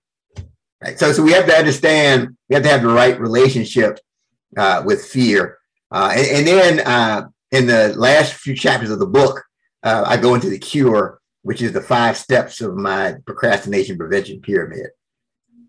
Right? 0.84 1.00
So, 1.00 1.12
so 1.12 1.24
we 1.24 1.32
have 1.32 1.46
to 1.46 1.56
understand, 1.56 2.36
we 2.50 2.56
have 2.56 2.64
to 2.64 2.70
have 2.70 2.82
the 2.82 2.90
right 2.90 3.20
relationship 3.20 4.00
uh, 4.58 4.84
with 4.86 5.06
fear. 5.06 5.58
Uh, 5.92 6.12
and, 6.16 6.28
and, 6.28 6.48
then 6.48 6.80
uh, 6.88 7.28
in 7.52 7.68
the 7.68 7.94
last 7.96 8.34
few 8.34 8.56
chapters 8.56 8.90
of 8.90 9.00
the 9.00 9.06
book, 9.06 9.44
uh, 9.84 10.04
I 10.06 10.18
go 10.18 10.36
into 10.36 10.50
the 10.50 10.58
cure, 10.58 11.20
which 11.44 11.62
is 11.62 11.72
the 11.72 11.82
five 11.82 12.18
steps 12.18 12.62
of 12.62 12.76
my 12.76 13.16
procrastination 13.26 13.98
prevention 13.98 14.42
pyramid. 14.42 14.88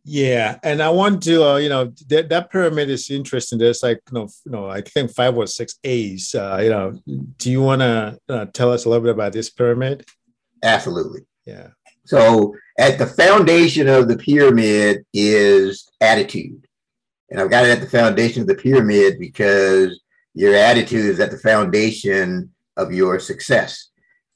Yeah, 0.06 0.58
and 0.62 0.82
I 0.82 0.90
want 0.90 1.22
to, 1.22 1.42
uh, 1.42 1.56
you 1.56 1.70
know, 1.70 1.92
that, 2.08 2.28
that 2.28 2.50
pyramid 2.50 2.90
is 2.90 3.10
interesting. 3.10 3.58
There's 3.58 3.82
like, 3.82 4.00
you 4.10 4.18
know, 4.18 4.28
you 4.44 4.52
know, 4.52 4.68
I 4.68 4.82
think 4.82 5.10
five 5.14 5.34
or 5.34 5.46
six 5.46 5.78
A's. 5.82 6.34
Uh, 6.34 6.60
you 6.62 6.68
know, 6.68 7.00
do 7.38 7.50
you 7.50 7.62
want 7.62 7.80
to 7.80 8.18
uh, 8.28 8.44
tell 8.52 8.70
us 8.70 8.84
a 8.84 8.90
little 8.90 9.02
bit 9.02 9.12
about 9.12 9.32
this 9.32 9.48
pyramid? 9.48 10.04
Absolutely. 10.62 11.22
Yeah. 11.46 11.68
So 12.04 12.54
at 12.78 12.98
the 12.98 13.06
foundation 13.06 13.88
of 13.88 14.08
the 14.08 14.16
pyramid 14.16 15.04
is 15.12 15.88
attitude. 16.00 16.66
And 17.30 17.40
I've 17.40 17.50
got 17.50 17.64
it 17.64 17.70
at 17.70 17.80
the 17.80 17.90
foundation 17.90 18.42
of 18.42 18.48
the 18.48 18.54
pyramid 18.54 19.18
because 19.18 20.00
your 20.34 20.54
attitude 20.54 21.06
is 21.06 21.20
at 21.20 21.30
the 21.30 21.38
foundation 21.38 22.52
of 22.76 22.92
your 22.92 23.18
success. 23.18 23.90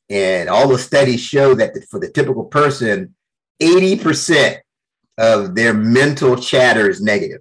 And 0.09 0.48
all 0.48 0.68
the 0.68 0.78
studies 0.78 1.20
show 1.20 1.54
that 1.54 1.74
for 1.90 2.00
the 2.00 2.11
typical 2.11 2.44
person, 2.44 3.14
80% 3.61 4.59
of 5.18 5.54
their 5.54 5.74
mental 5.74 6.37
chatter 6.37 6.88
is 6.88 7.02
negative. 7.02 7.40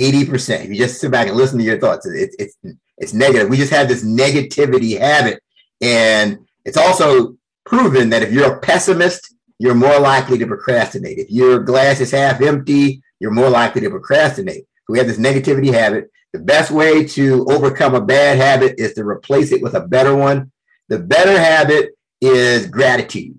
80%. 0.00 0.64
If 0.64 0.68
you 0.70 0.76
just 0.76 1.00
sit 1.00 1.10
back 1.10 1.26
and 1.28 1.36
listen 1.36 1.58
to 1.58 1.64
your 1.64 1.80
thoughts, 1.80 2.06
it's, 2.06 2.36
it's, 2.38 2.56
it's 2.96 3.12
negative. 3.12 3.48
We 3.48 3.56
just 3.56 3.72
have 3.72 3.88
this 3.88 4.04
negativity 4.04 4.98
habit. 4.98 5.42
And 5.80 6.38
it's 6.64 6.76
also 6.76 7.36
proven 7.68 8.08
that 8.10 8.22
if 8.22 8.32
you're 8.32 8.54
a 8.54 8.60
pessimist, 8.60 9.34
you're 9.58 9.74
more 9.74 10.00
likely 10.00 10.38
to 10.38 10.46
procrastinate. 10.46 11.18
If 11.18 11.30
your 11.30 11.58
glass 11.58 12.00
is 12.00 12.10
half 12.10 12.40
empty, 12.40 13.02
you're 13.20 13.30
more 13.30 13.50
likely 13.50 13.82
to 13.82 13.90
procrastinate. 13.90 14.64
We 14.88 14.98
have 14.98 15.06
this 15.06 15.18
negativity 15.18 15.72
habit. 15.72 16.10
The 16.32 16.38
best 16.38 16.70
way 16.70 17.04
to 17.04 17.46
overcome 17.50 17.94
a 17.94 18.00
bad 18.00 18.38
habit 18.38 18.76
is 18.78 18.94
to 18.94 19.04
replace 19.04 19.52
it 19.52 19.62
with 19.62 19.74
a 19.74 19.86
better 19.86 20.16
one. 20.16 20.50
The 20.88 20.98
better 20.98 21.38
habit 21.38 21.90
is 22.20 22.66
gratitude, 22.66 23.38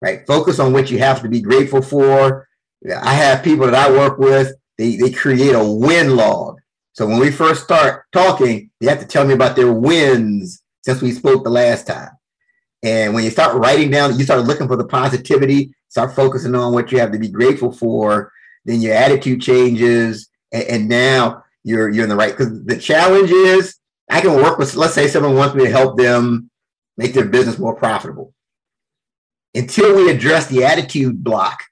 right? 0.00 0.24
Focus 0.26 0.60
on 0.60 0.72
what 0.72 0.90
you 0.90 0.98
have 0.98 1.20
to 1.22 1.28
be 1.28 1.40
grateful 1.40 1.82
for. 1.82 2.48
I 3.02 3.14
have 3.14 3.42
people 3.42 3.66
that 3.66 3.74
I 3.74 3.90
work 3.90 4.18
with, 4.18 4.54
they, 4.78 4.96
they 4.96 5.10
create 5.10 5.54
a 5.54 5.64
win 5.64 6.16
log. 6.16 6.58
So 6.92 7.06
when 7.06 7.18
we 7.18 7.30
first 7.30 7.64
start 7.64 8.04
talking, 8.12 8.70
they 8.80 8.88
have 8.88 9.00
to 9.00 9.06
tell 9.06 9.26
me 9.26 9.34
about 9.34 9.56
their 9.56 9.72
wins 9.72 10.62
since 10.82 11.02
we 11.02 11.10
spoke 11.12 11.42
the 11.42 11.50
last 11.50 11.86
time. 11.86 12.10
And 12.82 13.14
when 13.14 13.24
you 13.24 13.30
start 13.30 13.56
writing 13.56 13.90
down, 13.90 14.18
you 14.18 14.24
start 14.24 14.44
looking 14.44 14.66
for 14.66 14.76
the 14.76 14.86
positivity, 14.86 15.72
start 15.88 16.14
focusing 16.14 16.54
on 16.54 16.72
what 16.72 16.90
you 16.90 16.98
have 16.98 17.12
to 17.12 17.18
be 17.18 17.28
grateful 17.28 17.70
for, 17.72 18.32
then 18.64 18.80
your 18.80 18.94
attitude 18.94 19.40
changes. 19.40 20.28
And, 20.52 20.64
and 20.64 20.88
now 20.88 21.44
you're 21.64 21.88
you're 21.88 22.04
in 22.04 22.10
the 22.10 22.16
right 22.16 22.36
because 22.36 22.64
the 22.64 22.76
challenge 22.76 23.30
is 23.30 23.76
I 24.10 24.20
can 24.20 24.34
work 24.34 24.58
with 24.58 24.74
let's 24.74 24.94
say 24.94 25.06
someone 25.06 25.36
wants 25.36 25.54
me 25.54 25.64
to 25.64 25.70
help 25.70 25.96
them 25.96 26.50
make 26.96 27.14
their 27.14 27.26
business 27.26 27.58
more 27.58 27.74
profitable. 27.74 28.34
Until 29.54 29.94
we 29.94 30.10
address 30.10 30.46
the 30.46 30.64
attitude 30.64 31.22
block, 31.22 31.62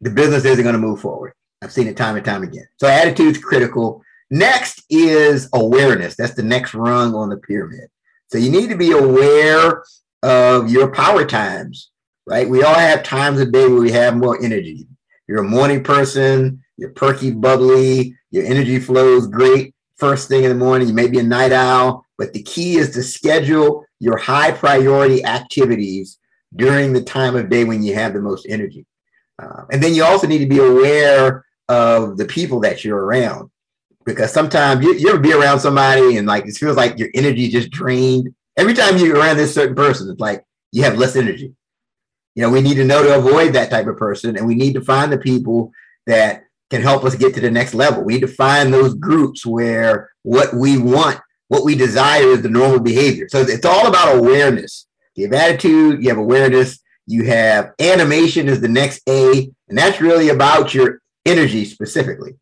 the 0.00 0.10
business 0.10 0.44
isn't 0.44 0.62
going 0.62 0.74
to 0.74 0.80
move 0.80 1.00
forward. 1.00 1.32
I've 1.62 1.72
seen 1.72 1.86
it 1.86 1.96
time 1.96 2.16
and 2.16 2.24
time 2.24 2.42
again. 2.42 2.66
So 2.78 2.86
attitude's 2.86 3.38
critical. 3.38 4.02
Next 4.30 4.82
is 4.90 5.48
awareness. 5.52 6.16
That's 6.16 6.34
the 6.34 6.42
next 6.42 6.74
rung 6.74 7.14
on 7.14 7.28
the 7.28 7.36
pyramid. 7.36 7.88
So 8.28 8.38
you 8.38 8.50
need 8.50 8.68
to 8.70 8.76
be 8.76 8.92
aware 8.92 9.82
of 10.22 10.70
your 10.70 10.92
power 10.92 11.24
times, 11.24 11.90
right? 12.26 12.48
We 12.48 12.62
all 12.62 12.74
have 12.74 13.02
times 13.02 13.40
of 13.40 13.52
day 13.52 13.66
where 13.66 13.80
we 13.80 13.92
have 13.92 14.16
more 14.16 14.42
energy. 14.42 14.86
You're 15.26 15.44
a 15.44 15.48
morning 15.48 15.82
person, 15.82 16.62
you're 16.76 16.90
perky, 16.90 17.30
bubbly, 17.30 18.16
your 18.30 18.44
energy 18.44 18.78
flows 18.78 19.26
great 19.26 19.74
first 19.96 20.28
thing 20.28 20.44
in 20.44 20.50
the 20.50 20.56
morning. 20.56 20.88
You 20.88 20.94
may 20.94 21.08
be 21.08 21.18
a 21.18 21.22
night 21.22 21.52
owl, 21.52 22.04
but 22.18 22.32
the 22.32 22.42
key 22.42 22.76
is 22.76 22.90
to 22.90 23.02
schedule 23.02 23.84
your 23.98 24.16
high 24.16 24.50
priority 24.50 25.24
activities 25.24 26.18
during 26.56 26.92
the 26.92 27.02
time 27.02 27.36
of 27.36 27.50
day 27.50 27.64
when 27.64 27.82
you 27.82 27.94
have 27.94 28.14
the 28.14 28.20
most 28.20 28.46
energy. 28.48 28.86
Uh, 29.40 29.64
and 29.70 29.82
then 29.82 29.94
you 29.94 30.04
also 30.04 30.26
need 30.26 30.38
to 30.38 30.46
be 30.46 30.58
aware 30.58 31.44
of 31.68 32.16
the 32.16 32.24
people 32.24 32.60
that 32.60 32.84
you're 32.84 33.04
around. 33.04 33.50
because 34.04 34.32
sometimes 34.32 34.84
you, 34.84 34.94
you 34.94 35.08
ever 35.10 35.18
be 35.18 35.32
around 35.32 35.60
somebody 35.60 36.16
and 36.16 36.26
like 36.26 36.46
it 36.46 36.56
feels 36.56 36.76
like 36.76 36.98
your 36.98 37.08
energy 37.14 37.48
just 37.48 37.70
drained. 37.70 38.34
Every 38.60 38.74
time 38.74 38.98
you're 38.98 39.16
around 39.16 39.38
this 39.38 39.54
certain 39.54 39.74
person, 39.74 40.10
it's 40.10 40.20
like 40.20 40.44
you 40.70 40.82
have 40.82 40.98
less 40.98 41.16
energy. 41.16 41.54
You 42.34 42.42
know, 42.42 42.50
we 42.50 42.60
need 42.60 42.74
to 42.74 42.84
know 42.84 43.02
to 43.02 43.16
avoid 43.16 43.54
that 43.54 43.70
type 43.70 43.86
of 43.86 43.96
person, 43.96 44.36
and 44.36 44.46
we 44.46 44.54
need 44.54 44.74
to 44.74 44.82
find 44.82 45.10
the 45.10 45.16
people 45.16 45.72
that 46.06 46.44
can 46.68 46.82
help 46.82 47.02
us 47.04 47.14
get 47.14 47.32
to 47.34 47.40
the 47.40 47.50
next 47.50 47.72
level. 47.72 48.04
We 48.04 48.14
need 48.14 48.20
to 48.20 48.28
find 48.28 48.70
those 48.70 48.92
groups 48.92 49.46
where 49.46 50.10
what 50.24 50.52
we 50.52 50.76
want, 50.76 51.18
what 51.48 51.64
we 51.64 51.74
desire 51.74 52.24
is 52.24 52.42
the 52.42 52.50
normal 52.50 52.80
behavior. 52.80 53.28
So 53.30 53.40
it's 53.40 53.64
all 53.64 53.86
about 53.86 54.18
awareness. 54.18 54.86
You 55.14 55.24
have 55.24 55.32
attitude, 55.32 56.02
you 56.02 56.10
have 56.10 56.18
awareness, 56.18 56.80
you 57.06 57.24
have 57.24 57.72
animation 57.80 58.46
is 58.46 58.60
the 58.60 58.68
next 58.68 59.00
A, 59.08 59.50
and 59.70 59.78
that's 59.78 60.02
really 60.02 60.28
about 60.28 60.74
your 60.74 61.00
energy 61.24 61.64
specifically. 61.64 62.36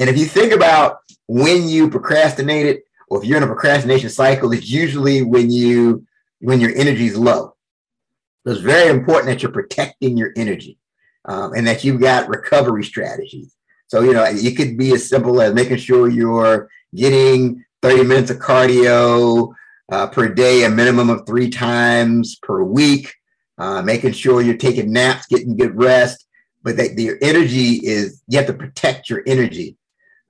And 0.00 0.10
if 0.10 0.18
you 0.18 0.24
think 0.24 0.52
about 0.52 0.98
when 1.28 1.68
you 1.68 1.88
procrastinated, 1.88 2.80
or 3.10 3.18
if 3.18 3.28
you're 3.28 3.36
in 3.36 3.42
a 3.42 3.46
procrastination 3.46 4.08
cycle, 4.08 4.52
it's 4.52 4.70
usually 4.70 5.22
when 5.22 5.50
you 5.50 6.06
when 6.38 6.60
your 6.60 6.74
energy 6.74 7.06
is 7.06 7.18
low. 7.18 7.54
So 8.46 8.52
it's 8.52 8.62
very 8.62 8.88
important 8.88 9.26
that 9.26 9.42
you're 9.42 9.52
protecting 9.52 10.16
your 10.16 10.32
energy 10.36 10.78
um, 11.26 11.52
and 11.52 11.66
that 11.66 11.84
you've 11.84 12.00
got 12.00 12.28
recovery 12.28 12.84
strategies. 12.84 13.54
So, 13.88 14.00
you 14.02 14.12
know, 14.12 14.24
it 14.24 14.56
could 14.56 14.78
be 14.78 14.94
as 14.94 15.06
simple 15.06 15.42
as 15.42 15.52
making 15.52 15.78
sure 15.78 16.08
you're 16.08 16.70
getting 16.94 17.64
30 17.82 18.04
minutes 18.04 18.30
of 18.30 18.38
cardio 18.38 19.52
uh, 19.90 20.06
per 20.06 20.28
day, 20.28 20.64
a 20.64 20.70
minimum 20.70 21.10
of 21.10 21.26
three 21.26 21.50
times 21.50 22.36
per 22.36 22.62
week, 22.62 23.12
uh, 23.58 23.82
making 23.82 24.12
sure 24.12 24.40
you're 24.40 24.56
taking 24.56 24.92
naps, 24.92 25.26
getting 25.26 25.56
good 25.56 25.76
rest, 25.76 26.26
but 26.62 26.76
that 26.76 26.98
your 26.98 27.18
energy 27.20 27.80
is, 27.84 28.22
you 28.28 28.38
have 28.38 28.46
to 28.46 28.54
protect 28.54 29.10
your 29.10 29.22
energy. 29.26 29.76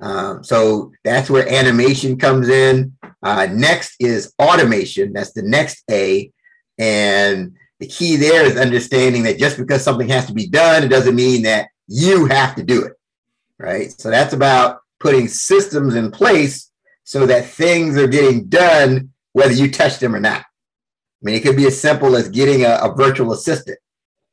Um, 0.01 0.43
so 0.43 0.93
that's 1.05 1.29
where 1.29 1.49
animation 1.53 2.19
comes 2.19 2.49
in. 2.49 2.97
Uh, 3.23 3.49
next 3.51 3.97
is 4.01 4.33
automation. 4.41 5.13
That's 5.13 5.33
the 5.33 5.43
next 5.43 5.85
A. 5.91 6.33
And 6.79 7.55
the 7.81 7.87
key 7.87 8.17
there 8.17 8.45
is 8.45 8.57
understanding 8.57 9.23
that 9.25 9.39
just 9.39 9.59
because 9.59 9.85
something 9.85 10.09
has 10.09 10.27
to 10.27 10.33
be 10.33 10.47
done, 10.47 10.83
it 10.83 10.89
doesn't 10.89 11.15
mean 11.15 11.43
that 11.43 11.69
you 11.87 12.27
have 12.27 12.55
to 12.55 12.63
do 12.63 12.85
it 12.85 12.93
right? 13.61 13.93
So 14.01 14.11
that's 14.11 14.33
about 14.33 14.81
putting 14.99 15.29
systems 15.29 15.95
in 15.95 16.11
place 16.11 16.71
so 17.05 17.27
that 17.27 17.47
things 17.47 17.97
are 17.97 18.09
getting 18.09 18.49
done 18.49 19.11
whether 19.33 19.53
you 19.53 19.71
touch 19.71 19.99
them 19.99 20.17
or 20.17 20.21
not. 20.21 20.41
I 20.41 21.23
mean, 21.23 21.35
it 21.35 21.43
could 21.43 21.57
be 21.57 21.67
as 21.67 21.81
simple 21.81 22.17
as 22.17 22.29
getting 22.29 22.65
a, 22.65 22.79
a 22.83 22.95
virtual 22.95 23.33
assistant. 23.33 23.79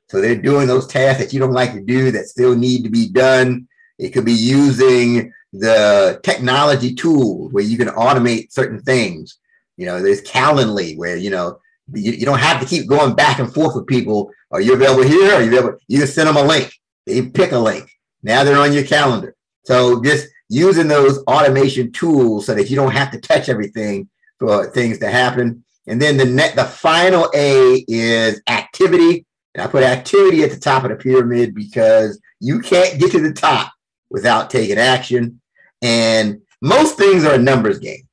So 0.10 0.22
they're 0.22 0.36
doing 0.36 0.68
those 0.68 0.88
tasks 0.88 1.22
that 1.22 1.34
you 1.34 1.40
don't 1.40 1.52
like 1.52 1.74
to 1.74 1.82
do 1.82 2.12
that 2.12 2.28
still 2.28 2.56
need 2.56 2.84
to 2.84 2.90
be 2.90 3.10
done. 3.10 3.68
It 4.00 4.10
could 4.12 4.26
be 4.26 4.34
using 4.34 5.34
the 5.54 6.20
technology 6.24 6.94
tools 6.94 7.54
where 7.54 7.64
you 7.64 7.78
can 7.78 7.88
automate 7.90 8.52
certain 8.52 8.82
things. 8.82 9.38
You 9.78 9.86
know, 9.86 10.02
there's 10.02 10.22
Calendly 10.22 10.98
where, 10.98 11.18
you 11.18 11.30
know, 11.30 11.60
you, 11.94 12.12
you 12.12 12.26
don't 12.26 12.40
have 12.40 12.60
to 12.60 12.68
keep 12.68 12.88
going 12.88 13.16
back 13.16 13.40
and 13.40 13.54
forth 13.54 13.76
with 13.76 13.88
people. 13.88 14.32
Are 14.52 14.62
you 14.62 14.74
available 14.74 15.04
here? 15.04 15.34
Are 15.34 15.42
you 15.42 15.48
available? 15.48 15.78
You 15.88 16.00
can 16.00 16.08
send 16.08 16.28
them 16.28 16.38
a 16.38 16.44
link. 16.44 16.72
They 17.06 17.22
pick 17.22 17.52
a 17.52 17.60
link. 17.60 17.90
Now 18.24 18.44
they're 18.44 18.60
on 18.60 18.74
your 18.74 18.84
calendar. 18.84 19.36
So 19.66 20.02
just 20.04 20.28
using 20.50 20.88
those 20.88 21.20
automation 21.24 21.92
tools 21.92 22.46
so 22.46 22.56
that 22.56 22.70
you 22.70 22.76
don't 22.76 22.92
have 22.92 23.12
to 23.12 23.20
touch 23.20 23.50
everything 23.50 24.10
for 24.40 24.66
things 24.68 25.00
to 25.00 25.10
happen. 25.10 25.64
And 25.88 26.02
then 26.02 26.18
the 26.18 26.26
net, 26.26 26.56
the 26.56 26.66
final 26.66 27.30
A 27.34 27.86
is 27.88 28.42
activity. 28.48 29.26
And 29.56 29.64
I 29.64 29.68
put 29.68 29.84
activity 29.84 30.44
at 30.44 30.52
the 30.52 30.60
top 30.60 30.84
of 30.84 30.90
the 30.90 30.96
pyramid 30.98 31.56
because 31.56 32.20
you 32.40 32.60
can't 32.60 33.00
get 33.00 33.12
to 33.12 33.22
the 33.22 33.34
top 33.34 33.72
without 34.10 34.50
taking 34.50 34.78
action. 34.78 35.42
And 35.82 36.42
most 36.62 36.98
things 36.98 37.24
are 37.26 37.36
a 37.36 37.40
numbers 37.40 37.80
game, 37.80 38.08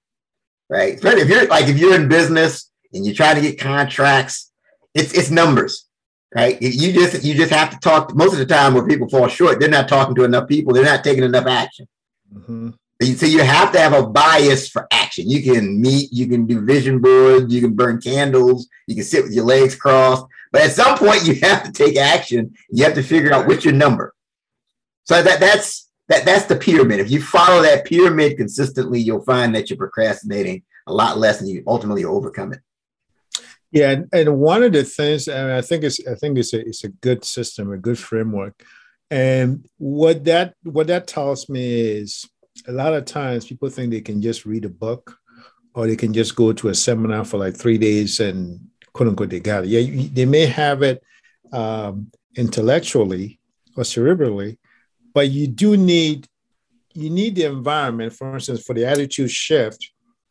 right? 0.68 0.94
Especially 0.94 1.22
if 1.22 1.28
you're 1.28 1.46
like 1.46 1.68
if 1.68 1.78
you're 1.78 1.94
in 1.94 2.08
business 2.08 2.70
and 2.92 3.04
you're 3.04 3.14
trying 3.14 3.36
to 3.36 3.42
get 3.42 3.58
contracts, 3.58 4.52
it's 4.94 5.12
it's 5.14 5.30
numbers 5.30 5.88
right? 6.34 6.60
You 6.60 6.92
just 6.92 7.24
you 7.24 7.34
just 7.34 7.52
have 7.52 7.70
to 7.70 7.78
talk. 7.78 8.14
Most 8.14 8.32
of 8.32 8.38
the 8.40 8.46
time, 8.46 8.74
where 8.74 8.86
people 8.86 9.08
fall 9.08 9.28
short, 9.28 9.60
they're 9.60 9.68
not 9.68 9.88
talking 9.88 10.14
to 10.16 10.24
enough 10.24 10.48
people. 10.48 10.74
They're 10.74 10.84
not 10.84 11.04
taking 11.04 11.22
enough 11.22 11.46
action. 11.46 11.86
Mm-hmm. 12.34 12.70
So 13.16 13.26
you 13.26 13.42
have 13.42 13.72
to 13.72 13.78
have 13.78 13.92
a 13.92 14.06
bias 14.06 14.68
for 14.68 14.86
action. 14.90 15.28
You 15.28 15.42
can 15.42 15.80
meet, 15.80 16.12
you 16.12 16.26
can 16.26 16.46
do 16.46 16.64
vision 16.64 17.00
boards, 17.00 17.52
you 17.52 17.60
can 17.60 17.74
burn 17.74 18.00
candles, 18.00 18.68
you 18.86 18.94
can 18.94 19.04
sit 19.04 19.24
with 19.24 19.32
your 19.32 19.44
legs 19.44 19.74
crossed, 19.74 20.24
but 20.52 20.62
at 20.62 20.70
some 20.70 20.96
point 20.96 21.26
you 21.26 21.34
have 21.42 21.64
to 21.64 21.72
take 21.72 21.96
action. 21.96 22.54
You 22.70 22.84
have 22.84 22.94
to 22.94 23.02
figure 23.02 23.32
out 23.32 23.46
what's 23.46 23.64
your 23.64 23.74
number. 23.74 24.14
So 25.04 25.22
that 25.22 25.40
that's 25.40 25.83
that 26.08 26.24
that's 26.24 26.46
the 26.46 26.56
pyramid. 26.56 27.00
If 27.00 27.10
you 27.10 27.22
follow 27.22 27.62
that 27.62 27.86
pyramid 27.86 28.36
consistently, 28.36 29.00
you'll 29.00 29.24
find 29.24 29.54
that 29.54 29.70
you're 29.70 29.78
procrastinating 29.78 30.62
a 30.86 30.92
lot 30.92 31.18
less, 31.18 31.40
and 31.40 31.48
you 31.48 31.62
ultimately 31.66 32.04
overcome 32.04 32.52
it. 32.52 32.60
Yeah, 33.70 34.02
and, 34.12 34.38
one 34.38 34.62
of 34.62 34.72
the 34.72 34.84
things, 34.84 35.26
and 35.26 35.50
I 35.50 35.60
think 35.60 35.82
it's 35.82 35.98
I 36.06 36.14
think 36.14 36.38
it's 36.38 36.52
a 36.52 36.60
it's 36.60 36.84
a 36.84 36.88
good 36.88 37.24
system, 37.24 37.72
a 37.72 37.76
good 37.76 37.98
framework. 37.98 38.62
And 39.10 39.66
what 39.78 40.24
that 40.24 40.54
what 40.62 40.86
that 40.88 41.06
tells 41.06 41.48
me 41.48 41.80
is 41.80 42.28
a 42.68 42.72
lot 42.72 42.94
of 42.94 43.04
times 43.04 43.46
people 43.46 43.68
think 43.68 43.90
they 43.90 44.00
can 44.00 44.22
just 44.22 44.46
read 44.46 44.64
a 44.64 44.68
book 44.68 45.18
or 45.74 45.86
they 45.86 45.96
can 45.96 46.12
just 46.12 46.36
go 46.36 46.52
to 46.52 46.68
a 46.68 46.74
seminar 46.74 47.24
for 47.24 47.38
like 47.38 47.56
three 47.56 47.78
days 47.78 48.20
and 48.20 48.60
quote 48.92 49.08
unquote 49.08 49.30
they 49.30 49.40
got 49.40 49.64
it. 49.64 49.70
Yeah, 49.70 50.08
they 50.12 50.24
may 50.24 50.46
have 50.46 50.82
it 50.82 51.02
um, 51.52 52.10
intellectually 52.36 53.40
or 53.76 53.82
cerebrally, 53.82 54.58
but 55.14 55.30
you 55.30 55.46
do 55.46 55.76
need 55.76 56.26
you 56.92 57.10
need 57.10 57.34
the 57.34 57.44
environment. 57.44 58.12
For 58.12 58.34
instance, 58.34 58.62
for 58.62 58.74
the 58.74 58.86
attitude 58.86 59.30
shift, 59.30 59.90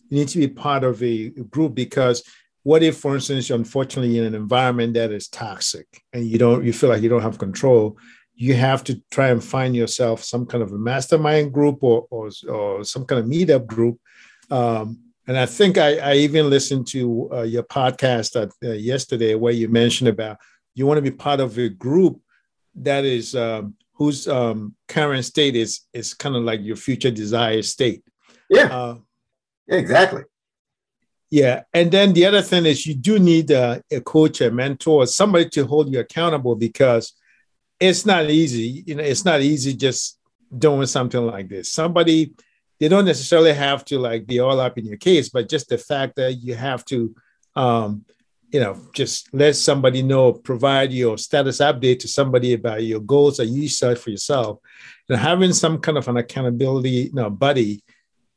you 0.10 0.20
need 0.20 0.30
to 0.30 0.38
be 0.38 0.48
part 0.48 0.84
of 0.84 1.02
a 1.04 1.30
group 1.30 1.74
because 1.74 2.24
what 2.64 2.82
if 2.82 2.98
for 2.98 3.14
instance 3.14 3.50
you're 3.50 3.58
unfortunately 3.58 4.18
in 4.18 4.24
an 4.24 4.36
environment 4.36 4.94
that 4.94 5.12
is 5.12 5.28
toxic 5.28 5.88
and 6.14 6.26
you 6.26 6.38
don't 6.38 6.64
you 6.64 6.74
feel 6.74 6.90
like 6.90 7.02
you 7.02 7.10
don't 7.10 7.22
have 7.22 7.38
control 7.38 7.98
you 8.36 8.56
have 8.56 8.84
to 8.84 9.02
try 9.12 9.28
and 9.30 9.44
find 9.44 9.76
yourself 9.76 10.24
some 10.24 10.46
kind 10.46 10.64
of 10.64 10.72
a 10.72 10.78
mastermind 10.78 11.54
group 11.54 11.84
or 11.84 12.08
or, 12.10 12.30
or 12.50 12.84
some 12.84 13.06
kind 13.06 13.20
of 13.20 13.28
meetup 13.28 13.68
group 13.68 14.00
um, 14.50 15.00
and 15.28 15.38
i 15.38 15.46
think 15.46 15.78
i, 15.78 15.98
I 15.98 16.14
even 16.16 16.50
listened 16.50 16.88
to 16.88 17.30
uh, 17.34 17.42
your 17.42 17.64
podcast 17.64 18.42
at, 18.42 18.52
uh, 18.64 18.74
yesterday 18.74 19.36
where 19.36 19.54
you 19.54 19.68
mentioned 19.68 20.10
about 20.10 20.38
you 20.74 20.86
want 20.86 20.98
to 20.98 21.02
be 21.02 21.12
part 21.12 21.40
of 21.40 21.58
a 21.58 21.70
group 21.70 22.22
that 22.76 23.06
is 23.06 23.36
um, 23.36 23.76
whose 23.94 24.28
um, 24.28 24.76
current 24.88 25.26
state 25.26 25.56
is 25.56 25.82
is 25.94 26.14
kind 26.14 26.36
of 26.36 26.44
like 26.44 26.62
your 26.62 26.76
future 26.76 27.12
desired 27.12 27.66
state 27.66 28.04
yeah 28.50 28.66
uh, 28.66 28.98
exactly 29.68 30.24
yeah, 31.34 31.64
and 31.74 31.92
then 31.92 32.14
the 32.14 32.28
other 32.28 32.44
thing 32.44 32.68
is 32.68 32.86
you 32.86 32.94
do 32.94 33.18
need 33.18 33.50
a, 33.50 33.82
a 33.92 34.02
coach, 34.02 34.40
a 34.42 34.52
mentor, 34.52 35.08
somebody 35.08 35.50
to 35.50 35.66
hold 35.66 35.92
you 35.92 36.00
accountable 36.00 36.56
because 36.56 37.14
it's 37.80 38.06
not 38.06 38.30
easy. 38.30 38.84
You 38.86 38.94
know, 38.94 39.04
it's 39.04 39.26
not 39.26 39.42
easy 39.42 39.74
just 39.74 40.20
doing 40.56 40.86
something 40.86 41.26
like 41.26 41.50
this. 41.50 41.72
Somebody 41.72 42.36
they 42.80 42.88
don't 42.88 43.06
necessarily 43.06 43.54
have 43.54 43.84
to 43.86 43.98
like 43.98 44.28
be 44.28 44.40
all 44.42 44.60
up 44.60 44.78
in 44.78 44.86
your 44.86 44.98
case, 44.98 45.30
but 45.30 45.50
just 45.50 45.70
the 45.70 45.78
fact 45.80 46.18
that 46.18 46.34
you 46.34 46.54
have 46.54 46.86
to, 46.86 47.16
um, 47.56 48.06
you 48.54 48.60
know, 48.60 48.80
just 48.94 49.34
let 49.34 49.56
somebody 49.56 50.04
know, 50.04 50.32
provide 50.32 50.94
your 50.94 51.18
status 51.18 51.58
update 51.58 52.00
to 52.00 52.08
somebody 52.08 52.54
about 52.54 52.84
your 52.84 53.00
goals 53.00 53.38
that 53.38 53.48
you 53.48 53.68
set 53.68 53.98
for 53.98 54.12
yourself, 54.12 54.60
and 55.10 55.20
having 55.20 55.52
some 55.52 55.80
kind 55.80 55.98
of 55.98 56.08
an 56.08 56.18
accountability, 56.18 56.90
you 56.90 57.14
know, 57.14 57.32
buddy 57.32 57.84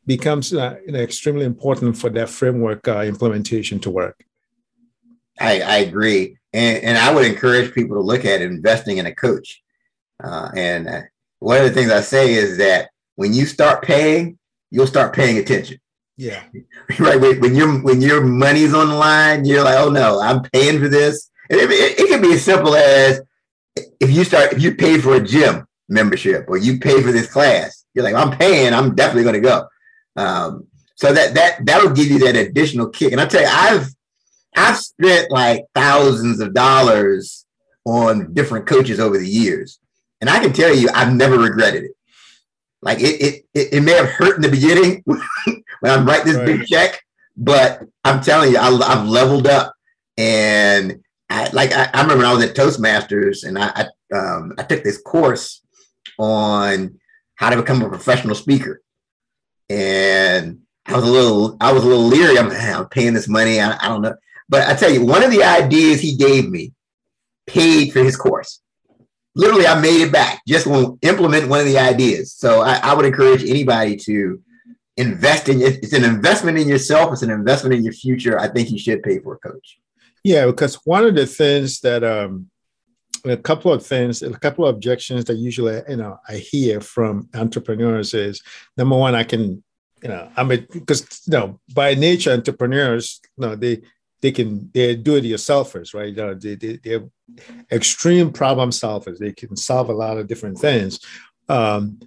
becomes 0.06 0.54
uh, 0.54 0.76
you 0.86 0.92
know, 0.92 1.00
extremely 1.00 1.44
important 1.44 1.98
for 1.98 2.08
that 2.10 2.30
framework 2.30 2.88
uh, 2.88 3.00
implementation 3.00 3.78
to 3.80 3.90
work. 3.90 4.24
I, 5.38 5.60
I 5.60 5.76
agree. 5.78 6.38
And, 6.54 6.82
and 6.82 6.98
I 6.98 7.12
would 7.14 7.26
encourage 7.26 7.74
people 7.74 7.96
to 7.96 8.02
look 8.02 8.24
at 8.24 8.40
investing 8.40 8.96
in 8.96 9.04
a 9.04 9.14
coach. 9.14 9.62
Uh, 10.24 10.50
and 10.56 10.88
uh, 10.88 11.00
one 11.40 11.58
of 11.58 11.64
the 11.64 11.74
things 11.74 11.90
I 11.90 12.00
say 12.00 12.32
is 12.32 12.56
that 12.56 12.88
when 13.16 13.34
you 13.34 13.44
start 13.44 13.82
paying, 13.82 14.38
you'll 14.70 14.86
start 14.86 15.14
paying 15.14 15.36
attention. 15.36 15.78
Yeah. 16.16 16.42
right. 16.98 17.20
When 17.20 17.54
your 17.54 17.80
when 17.82 18.00
your 18.00 18.24
money's 18.24 18.74
on 18.74 18.88
the 18.88 18.94
line, 18.94 19.44
you're 19.44 19.64
like, 19.64 19.78
oh 19.78 19.90
no, 19.90 20.20
I'm 20.20 20.42
paying 20.42 20.80
for 20.80 20.88
this. 20.88 21.30
And 21.50 21.60
it, 21.60 21.70
it, 21.70 22.00
it 22.00 22.08
can 22.08 22.22
be 22.22 22.32
as 22.32 22.44
simple 22.44 22.74
as 22.74 23.20
if 24.00 24.10
you 24.10 24.24
start 24.24 24.52
if 24.52 24.62
you 24.62 24.74
pay 24.74 24.98
for 24.98 25.14
a 25.14 25.24
gym 25.24 25.66
membership 25.88 26.46
or 26.48 26.56
you 26.56 26.78
pay 26.78 27.02
for 27.02 27.12
this 27.12 27.30
class, 27.30 27.84
you're 27.94 28.04
like, 28.04 28.14
I'm 28.14 28.36
paying, 28.36 28.72
I'm 28.72 28.94
definitely 28.94 29.24
going 29.24 29.34
to 29.34 29.40
go. 29.40 29.68
Um, 30.16 30.66
so 30.96 31.12
that 31.12 31.34
that 31.34 31.64
that'll 31.64 31.92
give 31.92 32.06
you 32.06 32.18
that 32.20 32.36
additional 32.36 32.88
kick. 32.88 33.12
And 33.12 33.20
I 33.20 33.26
tell 33.26 33.42
you, 33.42 33.48
I've 33.50 33.88
I've 34.56 34.78
spent 34.78 35.30
like 35.30 35.64
thousands 35.74 36.40
of 36.40 36.54
dollars 36.54 37.44
on 37.84 38.32
different 38.32 38.66
coaches 38.66 38.98
over 38.98 39.18
the 39.18 39.28
years, 39.28 39.78
and 40.20 40.30
I 40.30 40.40
can 40.40 40.52
tell 40.52 40.74
you, 40.74 40.88
I've 40.94 41.14
never 41.14 41.38
regretted 41.38 41.84
it. 41.84 41.95
Like 42.86 43.00
it 43.00 43.20
it 43.20 43.44
it, 43.52 43.68
it 43.74 43.80
may 43.82 43.92
have 43.92 44.08
hurt 44.08 44.36
in 44.36 44.42
the 44.42 44.48
beginning 44.48 45.02
when 45.04 45.92
I'm 45.92 46.06
writing 46.06 46.28
this 46.32 46.36
right. 46.36 46.46
big 46.46 46.66
check, 46.66 47.02
but 47.36 47.82
I'm 48.04 48.22
telling 48.22 48.52
you, 48.52 48.58
I, 48.58 48.70
have 48.94 49.06
leveled 49.06 49.46
up, 49.46 49.74
and 50.16 51.02
I 51.28 51.50
like 51.52 51.72
I, 51.72 51.90
I, 51.92 52.02
remember 52.02 52.22
when 52.22 52.26
I 52.26 52.34
was 52.34 52.44
at 52.44 52.56
Toastmasters, 52.56 53.44
and 53.44 53.58
I 53.58 53.88
I, 54.12 54.16
um, 54.16 54.54
I 54.56 54.62
took 54.62 54.82
this 54.82 55.02
course 55.02 55.62
on 56.18 56.98
how 57.34 57.50
to 57.50 57.56
become 57.56 57.82
a 57.82 57.88
professional 57.88 58.34
speaker 58.34 58.80
and 59.68 60.60
I 60.86 60.94
was 60.94 61.04
a 61.04 61.10
little, 61.10 61.56
I 61.60 61.72
was 61.72 61.84
a 61.84 61.86
little 61.86 62.04
leery. 62.04 62.38
I'm, 62.38 62.50
I'm 62.50 62.88
paying 62.88 63.14
this 63.14 63.28
money. 63.28 63.60
I, 63.60 63.76
I 63.80 63.88
don't 63.88 64.02
know, 64.02 64.14
but 64.48 64.68
I 64.68 64.74
tell 64.74 64.90
you, 64.90 65.04
one 65.04 65.24
of 65.24 65.30
the 65.30 65.42
ideas 65.42 66.00
he 66.00 66.16
gave 66.16 66.48
me 66.48 66.72
paid 67.46 67.92
for 67.92 68.02
his 68.02 68.16
course. 68.16 68.60
Literally, 69.36 69.66
I 69.66 69.78
made 69.78 70.00
it 70.00 70.10
back 70.10 70.42
just 70.48 70.64
to 70.64 70.98
implement 71.02 71.48
one 71.48 71.60
of 71.60 71.66
the 71.66 71.78
ideas. 71.78 72.32
So 72.32 72.62
I, 72.62 72.80
I 72.82 72.94
would 72.94 73.04
encourage 73.04 73.42
anybody 73.44 73.94
to 73.96 74.40
invest 74.96 75.48
in 75.48 75.60
it. 75.60 75.76
It's 75.82 75.92
an 75.92 76.04
investment 76.04 76.58
in 76.58 76.66
yourself. 76.66 77.12
It's 77.12 77.22
an 77.22 77.30
investment 77.30 77.74
in 77.74 77.84
your 77.84 77.92
future. 77.92 78.38
I 78.38 78.48
think 78.48 78.70
you 78.70 78.78
should 78.78 79.02
pay 79.02 79.18
for 79.18 79.34
a 79.34 79.38
coach. 79.38 79.78
Yeah, 80.24 80.46
because 80.46 80.76
one 80.86 81.04
of 81.04 81.14
the 81.14 81.26
things 81.26 81.80
that 81.80 82.02
um, 82.02 82.50
a 83.24 83.36
couple 83.36 83.72
of 83.72 83.84
things, 83.84 84.22
a 84.22 84.30
couple 84.32 84.66
of 84.66 84.74
objections 84.74 85.24
that 85.26 85.36
usually 85.36 85.82
you 85.88 85.96
know 85.96 86.18
I 86.28 86.36
hear 86.36 86.80
from 86.80 87.28
entrepreneurs 87.34 88.14
is 88.14 88.42
number 88.76 88.96
one, 88.96 89.14
I 89.14 89.24
can 89.24 89.62
you 90.02 90.08
know 90.08 90.30
I'm 90.36 90.50
a 90.50 90.56
because 90.58 91.22
you 91.26 91.32
know 91.32 91.60
by 91.74 91.94
nature 91.94 92.32
entrepreneurs 92.32 93.20
you 93.36 93.46
know 93.46 93.54
they 93.54 93.82
they 94.22 94.32
can 94.32 94.70
they 94.72 94.96
do 94.96 95.16
it 95.16 95.24
yourselfers 95.24 95.94
right 95.94 96.08
you 96.08 96.16
know, 96.16 96.34
they, 96.34 96.54
they, 96.54 96.78
they're 96.82 97.04
extreme 97.70 98.32
problem 98.32 98.70
solvers. 98.70 99.18
They 99.18 99.32
can 99.32 99.56
solve 99.56 99.88
a 99.88 99.94
lot 99.94 100.18
of 100.18 100.26
different 100.26 100.58
things. 100.58 101.00
Um 101.48 102.00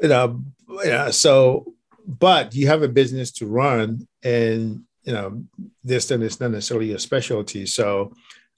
you 0.00 0.08
know, 0.08 0.42
know 0.68 1.10
so 1.10 1.74
but 2.06 2.54
you 2.54 2.66
have 2.66 2.82
a 2.82 2.88
business 2.88 3.30
to 3.32 3.46
run 3.46 4.06
and 4.22 4.82
you 5.04 5.12
know 5.12 5.44
this 5.84 6.06
then 6.08 6.22
is 6.22 6.40
not 6.40 6.50
necessarily 6.50 6.88
your 6.88 6.98
specialty. 6.98 7.66
So 7.66 8.12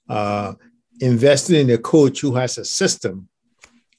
uh 0.09 0.53
investing 0.99 1.55
in 1.55 1.69
a 1.69 1.77
coach 1.77 2.21
who 2.21 2.35
has 2.35 2.57
a 2.57 2.65
system, 2.65 3.27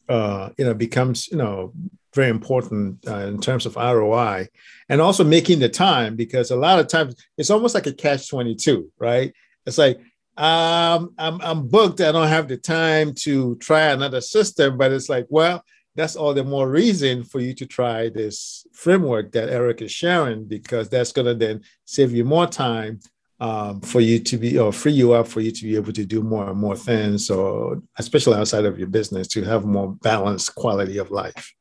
uh, 0.09 0.51
you 0.57 0.65
know, 0.65 0.75
becomes 0.75 1.29
you 1.29 1.37
know 1.37 1.73
very 2.15 2.31
important 2.31 3.07
uh, 3.07 3.27
in 3.27 3.41
terms 3.41 3.67
of 3.67 3.77
ROI, 3.77 4.49
and 4.89 5.01
also 5.01 5.25
making 5.25 5.59
the 5.59 5.69
time 5.69 6.17
because 6.17 6.51
a 6.51 6.57
lot 6.57 6.79
of 6.79 6.89
times 6.89 7.15
it's 7.37 7.51
almost 7.51 7.75
like 7.75 7.87
a 7.87 7.93
catch 7.93 8.29
twenty 8.29 8.55
two, 8.55 8.91
right? 8.99 9.33
It's 9.67 9.79
like 9.79 10.01
um, 10.37 11.15
I'm 11.19 11.41
I'm 11.41 11.69
booked, 11.69 12.01
I 12.01 12.13
don't 12.13 12.29
have 12.29 12.49
the 12.49 12.57
time 12.57 13.15
to 13.23 13.57
try 13.57 13.89
another 13.93 14.21
system, 14.21 14.77
but 14.77 14.93
it's 14.93 15.09
like 15.09 15.27
well. 15.29 15.63
That's 15.95 16.15
all 16.15 16.35
the 16.35 16.45
more 16.45 16.69
reason 16.69 17.25
for 17.25 17.41
you 17.41 17.55
to 17.55 17.65
try 17.65 18.11
this 18.11 18.67
framework 18.75 19.33
that 19.33 19.49
Eric 19.49 19.81
is 19.81 19.91
sharing 19.91 20.45
because 20.45 20.91
that's 20.91 21.11
going 21.11 21.25
to 21.25 21.35
then 21.35 21.63
save 21.87 22.13
you 22.13 22.23
more 22.23 22.47
time 22.47 23.01
um, 23.41 23.81
for 23.81 24.01
you 24.01 24.19
to 24.21 24.37
be 24.39 24.59
or 24.59 24.73
free 24.73 24.93
you 24.93 25.13
up 25.13 25.29
for 25.29 25.41
you 25.41 25.51
to 25.51 25.63
be 25.63 25.77
able 25.77 25.93
to 25.93 26.05
do 26.05 26.23
more 26.23 26.49
and 26.49 26.59
more 26.59 26.77
things 26.77 27.31
or 27.31 27.83
especially 27.99 28.35
outside 28.35 28.65
of 28.65 28.79
your 28.79 28.89
business 28.89 29.29
to 29.29 29.43
have 29.45 29.65
more 29.65 29.93
balanced 29.97 30.55
quality 30.55 30.99
of 30.99 31.11
life 31.11 31.53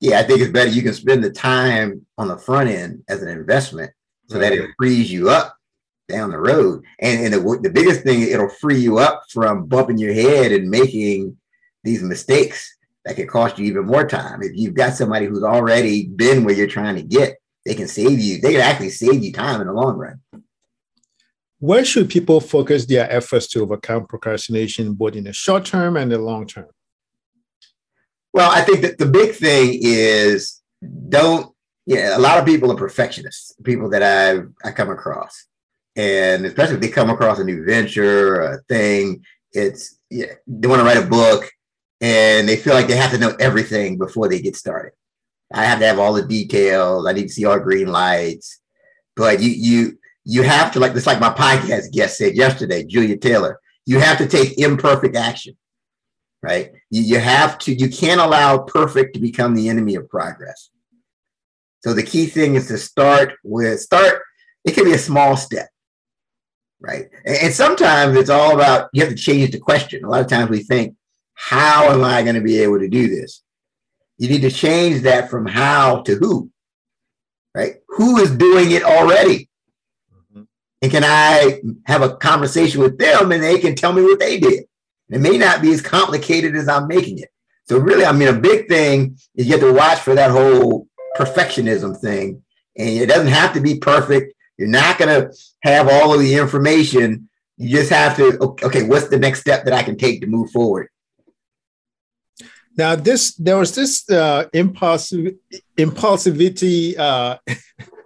yeah 0.00 0.20
i 0.20 0.22
think 0.22 0.40
it's 0.40 0.52
better 0.52 0.70
you 0.70 0.82
can 0.82 0.94
spend 0.94 1.24
the 1.24 1.30
time 1.30 2.06
on 2.18 2.28
the 2.28 2.38
front 2.38 2.68
end 2.68 3.02
as 3.08 3.22
an 3.22 3.28
investment 3.28 3.90
so 4.28 4.38
that 4.38 4.52
it 4.52 4.70
frees 4.78 5.10
you 5.10 5.28
up 5.28 5.56
down 6.08 6.30
the 6.30 6.38
road 6.38 6.82
and, 7.00 7.20
and 7.20 7.34
the, 7.34 7.58
the 7.62 7.70
biggest 7.70 8.02
thing 8.02 8.22
it'll 8.22 8.48
free 8.48 8.78
you 8.78 8.98
up 8.98 9.22
from 9.30 9.66
bumping 9.66 9.98
your 9.98 10.12
head 10.12 10.52
and 10.52 10.70
making 10.70 11.36
these 11.84 12.02
mistakes 12.02 12.76
that 13.04 13.14
could 13.16 13.28
cost 13.28 13.58
you 13.58 13.66
even 13.66 13.86
more 13.86 14.06
time 14.06 14.42
if 14.42 14.52
you've 14.54 14.74
got 14.74 14.94
somebody 14.94 15.26
who's 15.26 15.44
already 15.44 16.06
been 16.06 16.44
where 16.44 16.54
you're 16.54 16.66
trying 16.66 16.96
to 16.96 17.02
get 17.02 17.36
they 17.68 17.74
can 17.74 17.86
save 17.86 18.18
you. 18.18 18.40
They 18.40 18.52
can 18.52 18.62
actually 18.62 18.88
save 18.88 19.22
you 19.22 19.30
time 19.30 19.60
in 19.60 19.66
the 19.66 19.74
long 19.74 19.98
run. 19.98 20.20
Where 21.58 21.84
should 21.84 22.08
people 22.08 22.40
focus 22.40 22.86
their 22.86 23.10
efforts 23.10 23.46
to 23.48 23.62
overcome 23.62 24.06
procrastination, 24.06 24.94
both 24.94 25.16
in 25.16 25.24
the 25.24 25.34
short 25.34 25.66
term 25.66 25.96
and 25.98 26.10
the 26.10 26.18
long 26.18 26.46
term? 26.46 26.68
Well, 28.32 28.50
I 28.50 28.62
think 28.62 28.80
that 28.82 28.96
the 28.96 29.06
big 29.06 29.34
thing 29.34 29.78
is 29.82 30.62
don't. 31.08 31.54
Yeah, 31.84 32.16
a 32.16 32.20
lot 32.20 32.38
of 32.38 32.46
people 32.46 32.70
are 32.72 32.76
perfectionists. 32.76 33.54
People 33.64 33.90
that 33.90 34.02
I 34.02 34.44
I 34.66 34.72
come 34.72 34.90
across, 34.90 35.46
and 35.98 36.46
especially 36.46 36.76
if 36.76 36.80
they 36.80 36.88
come 36.88 37.10
across 37.10 37.40
a 37.40 37.44
new 37.44 37.64
venture, 37.64 38.40
a 38.42 38.58
thing, 38.68 39.24
it's 39.52 39.98
yeah, 40.10 40.32
they 40.46 40.68
want 40.68 40.80
to 40.80 40.84
write 40.84 40.96
a 40.96 41.06
book, 41.06 41.50
and 42.00 42.48
they 42.48 42.56
feel 42.56 42.72
like 42.72 42.86
they 42.86 42.96
have 42.96 43.10
to 43.10 43.18
know 43.18 43.34
everything 43.40 43.98
before 43.98 44.28
they 44.28 44.40
get 44.40 44.56
started. 44.56 44.92
I 45.52 45.64
have 45.64 45.80
to 45.80 45.86
have 45.86 45.98
all 45.98 46.12
the 46.12 46.22
details. 46.22 47.06
I 47.06 47.12
need 47.12 47.24
to 47.24 47.32
see 47.32 47.44
all 47.44 47.58
green 47.58 47.88
lights. 47.88 48.60
But 49.16 49.40
you 49.42 49.50
you 49.50 49.98
you 50.24 50.42
have 50.42 50.70
to 50.72 50.80
like 50.80 50.94
this 50.94 51.06
like 51.06 51.20
my 51.20 51.30
podcast 51.30 51.92
guest 51.92 52.16
said 52.16 52.36
yesterday, 52.36 52.84
Julia 52.84 53.16
Taylor. 53.16 53.60
You 53.84 53.98
have 53.98 54.18
to 54.18 54.28
take 54.28 54.58
imperfect 54.58 55.16
action, 55.16 55.56
right? 56.42 56.70
You, 56.90 57.02
you 57.02 57.18
have 57.18 57.58
to. 57.60 57.74
You 57.74 57.88
can't 57.88 58.20
allow 58.20 58.58
perfect 58.58 59.14
to 59.14 59.20
become 59.20 59.56
the 59.56 59.68
enemy 59.68 59.96
of 59.96 60.08
progress. 60.08 60.70
So 61.82 61.92
the 61.92 62.04
key 62.04 62.26
thing 62.26 62.54
is 62.54 62.68
to 62.68 62.78
start 62.78 63.32
with 63.42 63.80
start. 63.80 64.22
It 64.64 64.74
can 64.74 64.84
be 64.84 64.92
a 64.92 64.98
small 64.98 65.36
step, 65.36 65.68
right? 66.80 67.06
And, 67.24 67.36
and 67.36 67.54
sometimes 67.54 68.16
it's 68.16 68.30
all 68.30 68.54
about 68.54 68.88
you 68.92 69.02
have 69.02 69.10
to 69.10 69.18
change 69.18 69.50
the 69.50 69.58
question. 69.58 70.04
A 70.04 70.08
lot 70.08 70.20
of 70.20 70.28
times 70.28 70.50
we 70.50 70.60
think, 70.60 70.94
how 71.34 71.90
am 71.90 72.04
I 72.04 72.22
going 72.22 72.34
to 72.34 72.40
be 72.40 72.58
able 72.60 72.78
to 72.78 72.88
do 72.88 73.08
this? 73.08 73.42
You 74.18 74.28
need 74.28 74.42
to 74.42 74.50
change 74.50 75.02
that 75.02 75.30
from 75.30 75.46
how 75.46 76.02
to 76.02 76.16
who, 76.16 76.50
right? 77.54 77.76
Who 77.88 78.18
is 78.18 78.30
doing 78.32 78.72
it 78.72 78.82
already? 78.82 79.48
Mm-hmm. 80.12 80.42
And 80.82 80.90
can 80.90 81.04
I 81.04 81.60
have 81.86 82.02
a 82.02 82.16
conversation 82.16 82.80
with 82.80 82.98
them 82.98 83.30
and 83.30 83.42
they 83.42 83.58
can 83.58 83.76
tell 83.76 83.92
me 83.92 84.02
what 84.02 84.18
they 84.18 84.40
did? 84.40 84.64
It 85.10 85.20
may 85.20 85.38
not 85.38 85.62
be 85.62 85.72
as 85.72 85.80
complicated 85.80 86.56
as 86.56 86.68
I'm 86.68 86.86
making 86.86 87.18
it. 87.18 87.30
So, 87.68 87.78
really, 87.78 88.04
I 88.04 88.12
mean, 88.12 88.28
a 88.28 88.32
big 88.32 88.68
thing 88.68 89.16
is 89.34 89.46
you 89.46 89.52
have 89.52 89.60
to 89.60 89.72
watch 89.72 90.00
for 90.00 90.14
that 90.14 90.30
whole 90.30 90.88
perfectionism 91.16 91.98
thing. 91.98 92.42
And 92.76 92.88
it 92.88 93.06
doesn't 93.06 93.28
have 93.28 93.52
to 93.54 93.60
be 93.60 93.78
perfect. 93.78 94.34
You're 94.58 94.68
not 94.68 94.98
going 94.98 95.08
to 95.08 95.36
have 95.62 95.88
all 95.88 96.12
of 96.12 96.20
the 96.20 96.34
information. 96.34 97.28
You 97.56 97.78
just 97.78 97.90
have 97.90 98.16
to, 98.16 98.56
okay, 98.64 98.82
what's 98.82 99.08
the 99.08 99.18
next 99.18 99.40
step 99.40 99.64
that 99.64 99.72
I 99.72 99.82
can 99.82 99.96
take 99.96 100.20
to 100.20 100.26
move 100.26 100.50
forward? 100.50 100.88
Now, 102.78 102.94
this 102.94 103.34
there 103.34 103.56
was 103.56 103.74
this 103.74 104.08
uh, 104.08 104.44
impulsive 104.52 105.34
impulsivity. 105.76 106.96
Uh, 106.96 107.36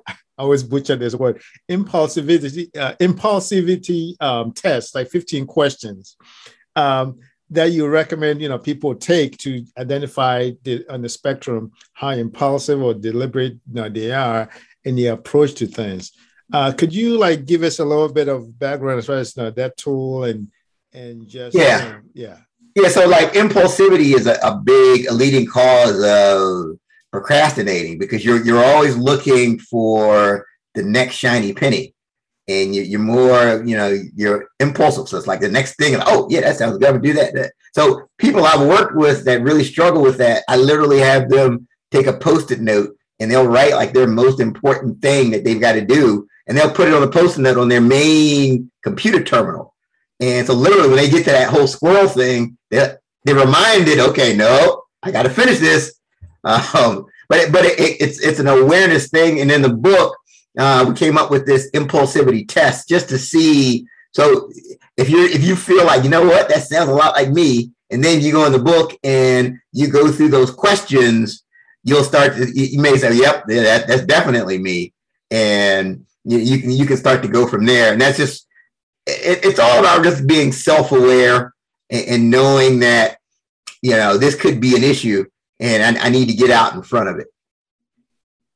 I 0.09 0.17
always 0.39 0.63
butcher 0.63 0.97
this 0.97 1.15
word. 1.15 1.43
Impulsivity 1.71 2.75
uh, 2.75 2.95
impulsivity 2.95 4.15
um, 4.23 4.53
test, 4.53 4.95
like 4.95 5.11
fifteen 5.11 5.47
questions 5.47 6.17
um, 6.75 7.21
that 7.51 7.67
you 7.67 7.87
recommend. 7.87 8.41
You 8.41 8.49
know, 8.49 8.59
people 8.59 8.95
take 8.95 9.37
to 9.39 9.63
identify 9.77 10.53
the, 10.63 10.89
on 10.89 11.03
the 11.03 11.09
spectrum 11.11 11.73
how 11.93 12.11
impulsive 12.11 12.81
or 12.81 12.95
deliberate 12.95 13.53
you 13.53 13.75
know, 13.75 13.91
they 13.91 14.11
are 14.11 14.49
in 14.85 14.97
the 14.97 15.09
approach 15.09 15.53
to 15.57 15.67
things. 15.67 16.13
Uh, 16.53 16.73
could 16.73 16.95
you 16.95 17.19
like 17.19 17.47
give 17.47 17.63
us 17.63 17.79
a 17.79 17.85
little 17.85 18.13
bit 18.13 18.29
of 18.29 18.59
background 18.59 18.99
as 18.99 19.07
far 19.07 19.17
as 19.17 19.37
know, 19.37 19.51
that 19.51 19.77
tool 19.77 20.25
and 20.25 20.49
and 20.93 21.27
just 21.27 21.57
yeah 21.57 21.99
yeah 22.13 22.37
yeah, 22.75 22.89
so 22.89 23.07
like 23.07 23.33
impulsivity 23.33 24.15
is 24.15 24.27
a, 24.27 24.35
a 24.43 24.57
big 24.57 25.07
a 25.07 25.13
leading 25.13 25.47
cause 25.47 26.03
of 26.03 26.79
procrastinating 27.11 27.99
because 27.99 28.25
you're 28.25 28.43
you're 28.45 28.65
always 28.65 28.97
looking 28.97 29.59
for 29.59 30.47
the 30.75 30.83
next 30.83 31.17
shiny 31.17 31.53
penny 31.53 31.95
and 32.49 32.75
you, 32.75 32.99
are 32.99 33.03
more, 33.03 33.63
you 33.65 33.77
know, 33.77 33.97
you're 34.17 34.49
impulsive. 34.59 35.09
So 35.09 35.17
it's 35.19 35.27
like 35.27 35.41
the 35.41 35.51
next 35.51 35.77
thing, 35.77 35.95
and 35.95 36.03
oh 36.07 36.27
yeah, 36.31 36.41
that 36.41 36.57
sounds 36.57 36.79
good. 36.79 36.89
I'm 36.89 36.95
gonna 36.95 37.03
do 37.03 37.13
that, 37.15 37.35
that. 37.35 37.53
So 37.75 38.09
people 38.19 38.45
I've 38.45 38.67
worked 38.67 38.97
with 38.97 39.25
that 39.27 39.43
really 39.43 39.65
struggle 39.65 40.03
with 40.03 40.17
that, 40.19 40.43
I 40.49 40.57
literally 40.57 41.01
have 41.01 41.29
them 41.29 41.69
take 41.91 42.07
a 42.07 42.17
post-it 42.17 42.61
note 42.61 42.97
and 43.21 43.31
they'll 43.31 43.47
write 43.47 43.75
like 43.75 43.93
their 43.93 44.07
most 44.07 44.41
important 44.41 45.01
thing 45.03 45.31
that 45.31 45.45
they've 45.45 45.61
got 45.61 45.73
to 45.73 45.85
do, 45.85 46.27
and 46.47 46.57
they'll 46.57 46.73
put 46.73 46.89
it 46.89 46.95
on 46.95 47.01
the 47.01 47.09
post-it 47.09 47.41
note 47.41 47.59
on 47.59 47.69
their 47.69 47.81
main 47.81 48.71
computer 48.83 49.23
terminal. 49.23 49.75
And 50.21 50.47
so 50.47 50.55
literally 50.55 50.89
when 50.89 50.97
they 50.99 51.11
get 51.11 51.25
to 51.25 51.31
that 51.31 51.51
whole 51.51 51.67
squirrel 51.67 52.09
thing, 52.09 52.57
they're, 52.71 53.01
they're 53.25 53.35
reminded, 53.35 53.99
okay, 53.99 54.37
no, 54.37 54.83
I 55.03 55.11
got 55.11 55.25
to 55.25 55.31
finish 55.31 55.59
this. 55.59 55.95
Um, 56.45 57.07
but 57.29 57.39
it, 57.41 57.53
but 57.53 57.65
it, 57.65 57.79
it's 57.79 58.21
it's 58.21 58.41
an 58.41 58.47
awareness 58.47 59.09
thing. 59.09 59.41
And 59.41 59.51
in 59.51 59.63
the 59.63 59.73
book, 59.73 60.17
uh, 60.59 60.85
we 60.87 60.95
came 60.95 61.17
up 61.17 61.31
with 61.31 61.47
this 61.47 61.71
impulsivity 61.71 62.47
test 62.47 62.89
just 62.89 63.09
to 63.09 63.19
see. 63.19 63.87
So 64.13 64.51
if 64.97 65.09
you 65.09 65.25
if 65.25 65.43
you 65.43 65.57
feel 65.57 65.87
like 65.87 66.05
you 66.05 66.11
know 66.11 66.27
what 66.27 66.49
that 66.49 66.65
sounds 66.65 66.91
a 66.91 66.95
lot 66.95 67.15
like 67.15 67.31
me, 67.31 67.71
and 67.91 68.05
then 68.05 68.21
you 68.21 68.33
go 68.33 68.45
in 68.45 68.53
the 68.53 68.59
book 68.59 68.99
and 69.03 69.59
you 69.73 69.89
go 69.89 70.13
through 70.13 70.29
those 70.29 70.51
questions, 70.51 71.43
you'll 71.85 72.05
start 72.05 72.35
to 72.37 72.51
you 72.55 72.81
may 72.81 72.99
say, 72.99 73.17
"Yep, 73.17 73.47
that, 73.47 73.87
that's 73.87 74.05
definitely 74.05 74.59
me," 74.59 74.93
and 75.31 76.05
you, 76.25 76.39
you 76.39 76.59
can 76.59 76.71
you 76.71 76.87
can 76.87 76.97
start 76.97 77.23
to 77.23 77.29
go 77.29 77.47
from 77.47 77.67
there. 77.67 77.93
And 77.93 78.01
that's 78.01 78.19
just 78.19 78.47
it, 79.07 79.45
it's 79.45 79.59
all 79.59 79.81
about 79.81 80.05
just 80.05 80.27
being 80.27 80.53
self-aware 80.53 81.53
and, 81.91 82.09
and, 82.09 82.31
knowing 82.31 82.79
that 82.81 83.19
you 83.83 83.93
know 83.93 84.17
this 84.17 84.35
could 84.35 84.61
be 84.61 84.77
an 84.77 84.85
issue 84.85 85.25
and 85.59 85.99
I, 85.99 86.07
I 86.07 86.09
need 86.11 86.29
to 86.29 86.35
get 86.35 86.51
out 86.51 86.75
in 86.75 86.83
front 86.83 87.09
of 87.09 87.19
it. 87.19 87.27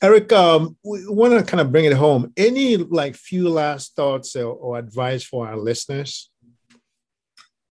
Eric, 0.00 0.32
um, 0.32 0.76
we 0.84 1.06
want 1.08 1.34
to 1.34 1.42
kind 1.42 1.60
of 1.60 1.72
bring 1.72 1.84
it 1.84 1.92
home. 1.92 2.32
Any 2.36 2.76
like 2.76 3.16
few 3.16 3.48
last 3.48 3.96
thoughts 3.96 4.36
or, 4.36 4.52
or 4.52 4.78
advice 4.78 5.24
for 5.24 5.48
our 5.48 5.56
listeners? 5.56 6.30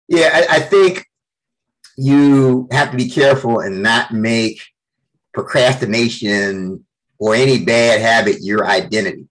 Yeah, 0.08 0.30
I, 0.32 0.56
I, 0.56 0.60
think 0.60 1.06
you 1.96 2.68
have 2.70 2.92
to 2.92 2.96
be 2.96 3.08
careful 3.08 3.60
and 3.60 3.82
not 3.82 4.12
make 4.12 4.60
procrastination 5.34 6.84
or 7.18 7.34
any 7.34 7.64
bad 7.64 8.00
habit 8.00 8.36
your 8.40 8.66
identity. 8.66 9.26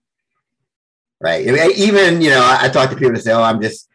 Right. 1.22 1.46
Even, 1.78 2.22
you 2.22 2.30
know, 2.30 2.42
I, 2.44 2.70
talk 2.70 2.90
to 2.90 2.96
people 2.96 3.14
that 3.14 3.24
say, 3.24 3.32
oh, 3.32 3.42
I'm 3.42 3.62
just, 3.62 3.88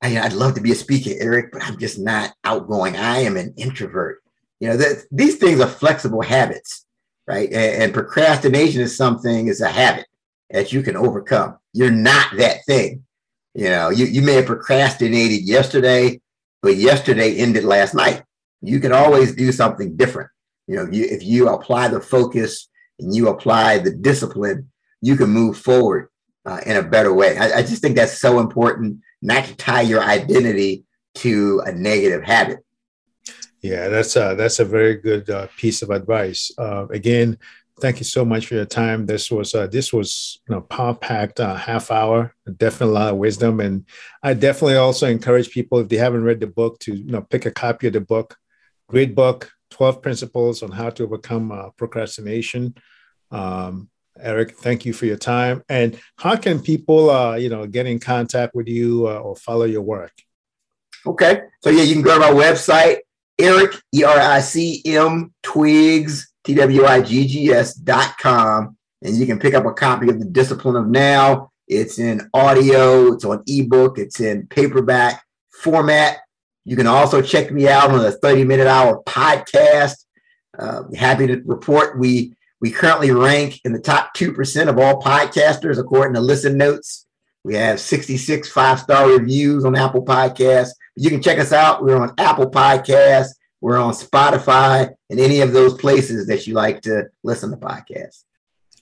I, 0.00 0.20
would 0.22 0.32
love 0.32 0.54
to 0.54 0.60
be 0.60 0.72
a 0.72 0.76
speaker, 0.76 1.10
Eric, 1.18 1.50
but 1.52 1.62
I'm 1.62 1.78
just 1.78 1.98
not 1.98 2.32
outgoing. 2.44 2.96
I 2.96 3.18
am 3.20 3.36
an 3.36 3.54
introvert. 3.56 4.22
You 4.60 4.68
know, 4.68 4.76
that 4.76 5.04
these 5.10 5.36
things 5.36 5.60
are 5.60 5.68
flexible 5.68 6.22
habits, 6.22 6.84
right? 7.26 7.48
And, 7.48 7.82
and 7.82 7.94
procrastination 7.94 8.80
is 8.80 8.96
something, 8.96 9.46
is 9.46 9.60
a 9.60 9.68
habit 9.68 10.06
that 10.50 10.72
you 10.72 10.82
can 10.82 10.96
overcome. 10.96 11.58
You're 11.72 11.90
not 11.90 12.36
that 12.36 12.64
thing. 12.66 13.04
You 13.54 13.70
know, 13.70 13.90
you, 13.90 14.06
you 14.06 14.22
may 14.22 14.34
have 14.34 14.46
procrastinated 14.46 15.42
yesterday, 15.42 16.20
but 16.62 16.76
yesterday 16.76 17.36
ended 17.36 17.64
last 17.64 17.94
night. 17.94 18.22
You 18.60 18.80
can 18.80 18.92
always 18.92 19.34
do 19.34 19.52
something 19.52 19.96
different. 19.96 20.30
You 20.66 20.76
know, 20.76 20.88
you, 20.90 21.04
if 21.04 21.22
you 21.22 21.48
apply 21.48 21.88
the 21.88 22.00
focus 22.00 22.68
and 22.98 23.14
you 23.14 23.28
apply 23.28 23.78
the 23.78 23.92
discipline, 23.92 24.70
you 25.00 25.16
can 25.16 25.30
move 25.30 25.56
forward 25.56 26.08
uh, 26.44 26.60
in 26.66 26.76
a 26.76 26.82
better 26.82 27.14
way. 27.14 27.38
I, 27.38 27.58
I 27.58 27.62
just 27.62 27.80
think 27.80 27.96
that's 27.96 28.20
so 28.20 28.40
important 28.40 29.00
not 29.22 29.44
to 29.44 29.54
tie 29.56 29.82
your 29.82 30.02
identity 30.02 30.84
to 31.16 31.62
a 31.66 31.72
negative 31.72 32.22
habit. 32.22 32.64
Yeah, 33.60 33.88
that's 33.88 34.14
a, 34.16 34.34
that's 34.36 34.60
a 34.60 34.64
very 34.64 34.94
good 34.94 35.28
uh, 35.28 35.48
piece 35.56 35.82
of 35.82 35.90
advice. 35.90 36.52
Uh, 36.56 36.86
again, 36.88 37.38
thank 37.80 37.98
you 37.98 38.04
so 38.04 38.24
much 38.24 38.46
for 38.46 38.54
your 38.54 38.64
time. 38.64 39.06
This 39.06 39.30
was 39.30 39.54
uh, 39.54 39.66
this 39.66 39.92
was 39.92 40.40
you 40.48 40.54
know 40.54 40.60
power 40.62 40.94
packed 40.94 41.40
uh, 41.40 41.54
half 41.54 41.90
hour. 41.90 42.34
Definitely 42.56 42.94
a 42.94 42.98
lot 42.98 43.12
of 43.12 43.18
wisdom, 43.18 43.60
and 43.60 43.84
I 44.22 44.34
definitely 44.34 44.76
also 44.76 45.08
encourage 45.08 45.50
people 45.50 45.78
if 45.80 45.88
they 45.88 45.96
haven't 45.96 46.24
read 46.24 46.40
the 46.40 46.46
book 46.46 46.78
to 46.80 46.94
you 46.94 47.10
know 47.10 47.22
pick 47.22 47.46
a 47.46 47.50
copy 47.50 47.88
of 47.88 47.94
the 47.94 48.00
book. 48.00 48.36
Great 48.88 49.14
book, 49.14 49.50
Twelve 49.70 50.02
Principles 50.02 50.62
on 50.62 50.70
How 50.70 50.90
to 50.90 51.04
Overcome 51.04 51.52
uh, 51.52 51.70
Procrastination. 51.70 52.74
Um, 53.30 53.90
Eric, 54.20 54.56
thank 54.56 54.84
you 54.84 54.92
for 54.92 55.06
your 55.06 55.16
time. 55.16 55.62
And 55.68 56.00
how 56.16 56.36
can 56.36 56.60
people, 56.60 57.10
uh, 57.10 57.36
you 57.36 57.48
know, 57.48 57.66
get 57.66 57.86
in 57.86 58.00
contact 58.00 58.54
with 58.54 58.66
you 58.66 59.06
uh, 59.06 59.18
or 59.18 59.36
follow 59.36 59.64
your 59.64 59.82
work? 59.82 60.12
Okay, 61.06 61.42
so 61.62 61.70
yeah, 61.70 61.84
you 61.84 61.94
can 61.94 62.02
go 62.02 62.18
to 62.18 62.24
our 62.24 62.32
website, 62.32 62.98
Eric 63.38 63.80
E 63.94 64.04
R 64.04 64.18
I 64.18 64.40
C 64.40 64.82
M 64.84 65.32
Twiggs 65.42 66.32
T 66.44 66.54
W 66.54 66.84
I 66.84 67.00
G 67.00 67.26
G 67.26 67.50
S 67.50 67.74
dot 67.74 68.18
com, 68.18 68.76
and 69.02 69.16
you 69.16 69.26
can 69.26 69.38
pick 69.38 69.54
up 69.54 69.66
a 69.66 69.72
copy 69.72 70.08
of 70.08 70.18
the 70.18 70.24
Discipline 70.24 70.76
of 70.76 70.88
Now. 70.88 71.50
It's 71.66 71.98
in 71.98 72.28
audio, 72.32 73.12
it's 73.12 73.24
on 73.24 73.42
ebook, 73.46 73.98
it's 73.98 74.20
in 74.20 74.46
paperback 74.46 75.22
format. 75.50 76.18
You 76.64 76.76
can 76.76 76.86
also 76.86 77.22
check 77.22 77.50
me 77.50 77.68
out 77.68 77.90
on 77.90 77.98
the 77.98 78.12
30 78.12 78.44
minute 78.44 78.66
hour 78.66 79.02
podcast. 79.04 80.04
Uh, 80.58 80.82
happy 80.94 81.26
to 81.26 81.40
report 81.44 81.98
we 81.98 82.34
we 82.60 82.70
currently 82.70 83.12
rank 83.12 83.60
in 83.64 83.72
the 83.72 83.78
top 83.78 84.14
2% 84.16 84.68
of 84.68 84.78
all 84.78 85.00
podcasters, 85.00 85.78
according 85.78 86.14
to 86.14 86.20
Listen 86.20 86.56
Notes. 86.56 87.06
We 87.44 87.54
have 87.54 87.78
66 87.78 88.50
five 88.50 88.80
star 88.80 89.08
reviews 89.08 89.64
on 89.64 89.76
Apple 89.76 90.04
Podcasts. 90.04 90.70
You 90.98 91.10
can 91.10 91.22
check 91.22 91.38
us 91.38 91.52
out. 91.52 91.84
We're 91.84 91.96
on 91.96 92.12
Apple 92.18 92.50
Podcasts, 92.50 93.30
we're 93.60 93.78
on 93.78 93.92
Spotify, 93.92 94.90
and 95.08 95.20
any 95.20 95.40
of 95.42 95.52
those 95.52 95.74
places 95.74 96.26
that 96.26 96.48
you 96.48 96.54
like 96.54 96.80
to 96.82 97.04
listen 97.22 97.50
to 97.52 97.56
podcasts. 97.56 98.24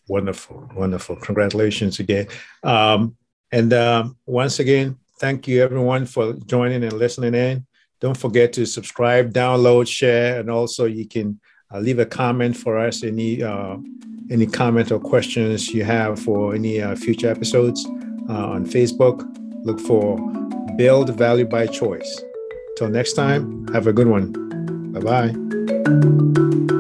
Wonderful, 0.09 0.71
wonderful. 0.75 1.17
Congratulations 1.17 2.01
again. 2.01 2.29
Um, 2.63 3.17
and 3.53 3.71
um, 3.75 4.17
once 4.25 4.61
again, 4.61 4.97
thank 5.21 5.47
you 5.47 5.63
everyone 5.63 6.07
for 6.07 6.33
joining 6.47 6.85
and 6.85 6.95
listening 6.95 7.35
in. 7.35 7.67
Don't 8.01 8.17
forget 8.17 8.51
to 8.55 8.65
subscribe, 8.65 9.35
download, 9.35 9.87
share, 9.87 10.41
and 10.41 10.51
also 10.51 10.87
you 10.87 11.07
can 11.07 11.39
uh, 11.73 11.81
leave 11.81 11.99
a 11.99 12.07
comment 12.07 12.57
for 12.57 12.79
us. 12.79 13.03
Any 13.03 13.43
uh, 13.43 13.77
any 14.31 14.47
comment 14.47 14.91
or 14.91 15.01
questions 15.01 15.69
you 15.69 15.85
have 15.85 16.19
for 16.19 16.55
any 16.55 16.81
uh, 16.81 16.97
future 16.97 17.31
episodes 17.31 17.85
uh, 18.31 18.49
on 18.49 18.65
Facebook. 18.65 19.23
Look 19.65 19.81
for 19.81 20.19
Build 20.77 21.17
Value 21.17 21.47
by 21.47 21.67
Choice. 21.67 22.23
Till 22.77 22.89
next 22.89 23.15
time, 23.15 23.67
have 23.69 23.87
a 23.87 23.93
good 23.93 24.09
one. 24.09 24.33
Bye 24.93 25.01
bye. 25.01 26.77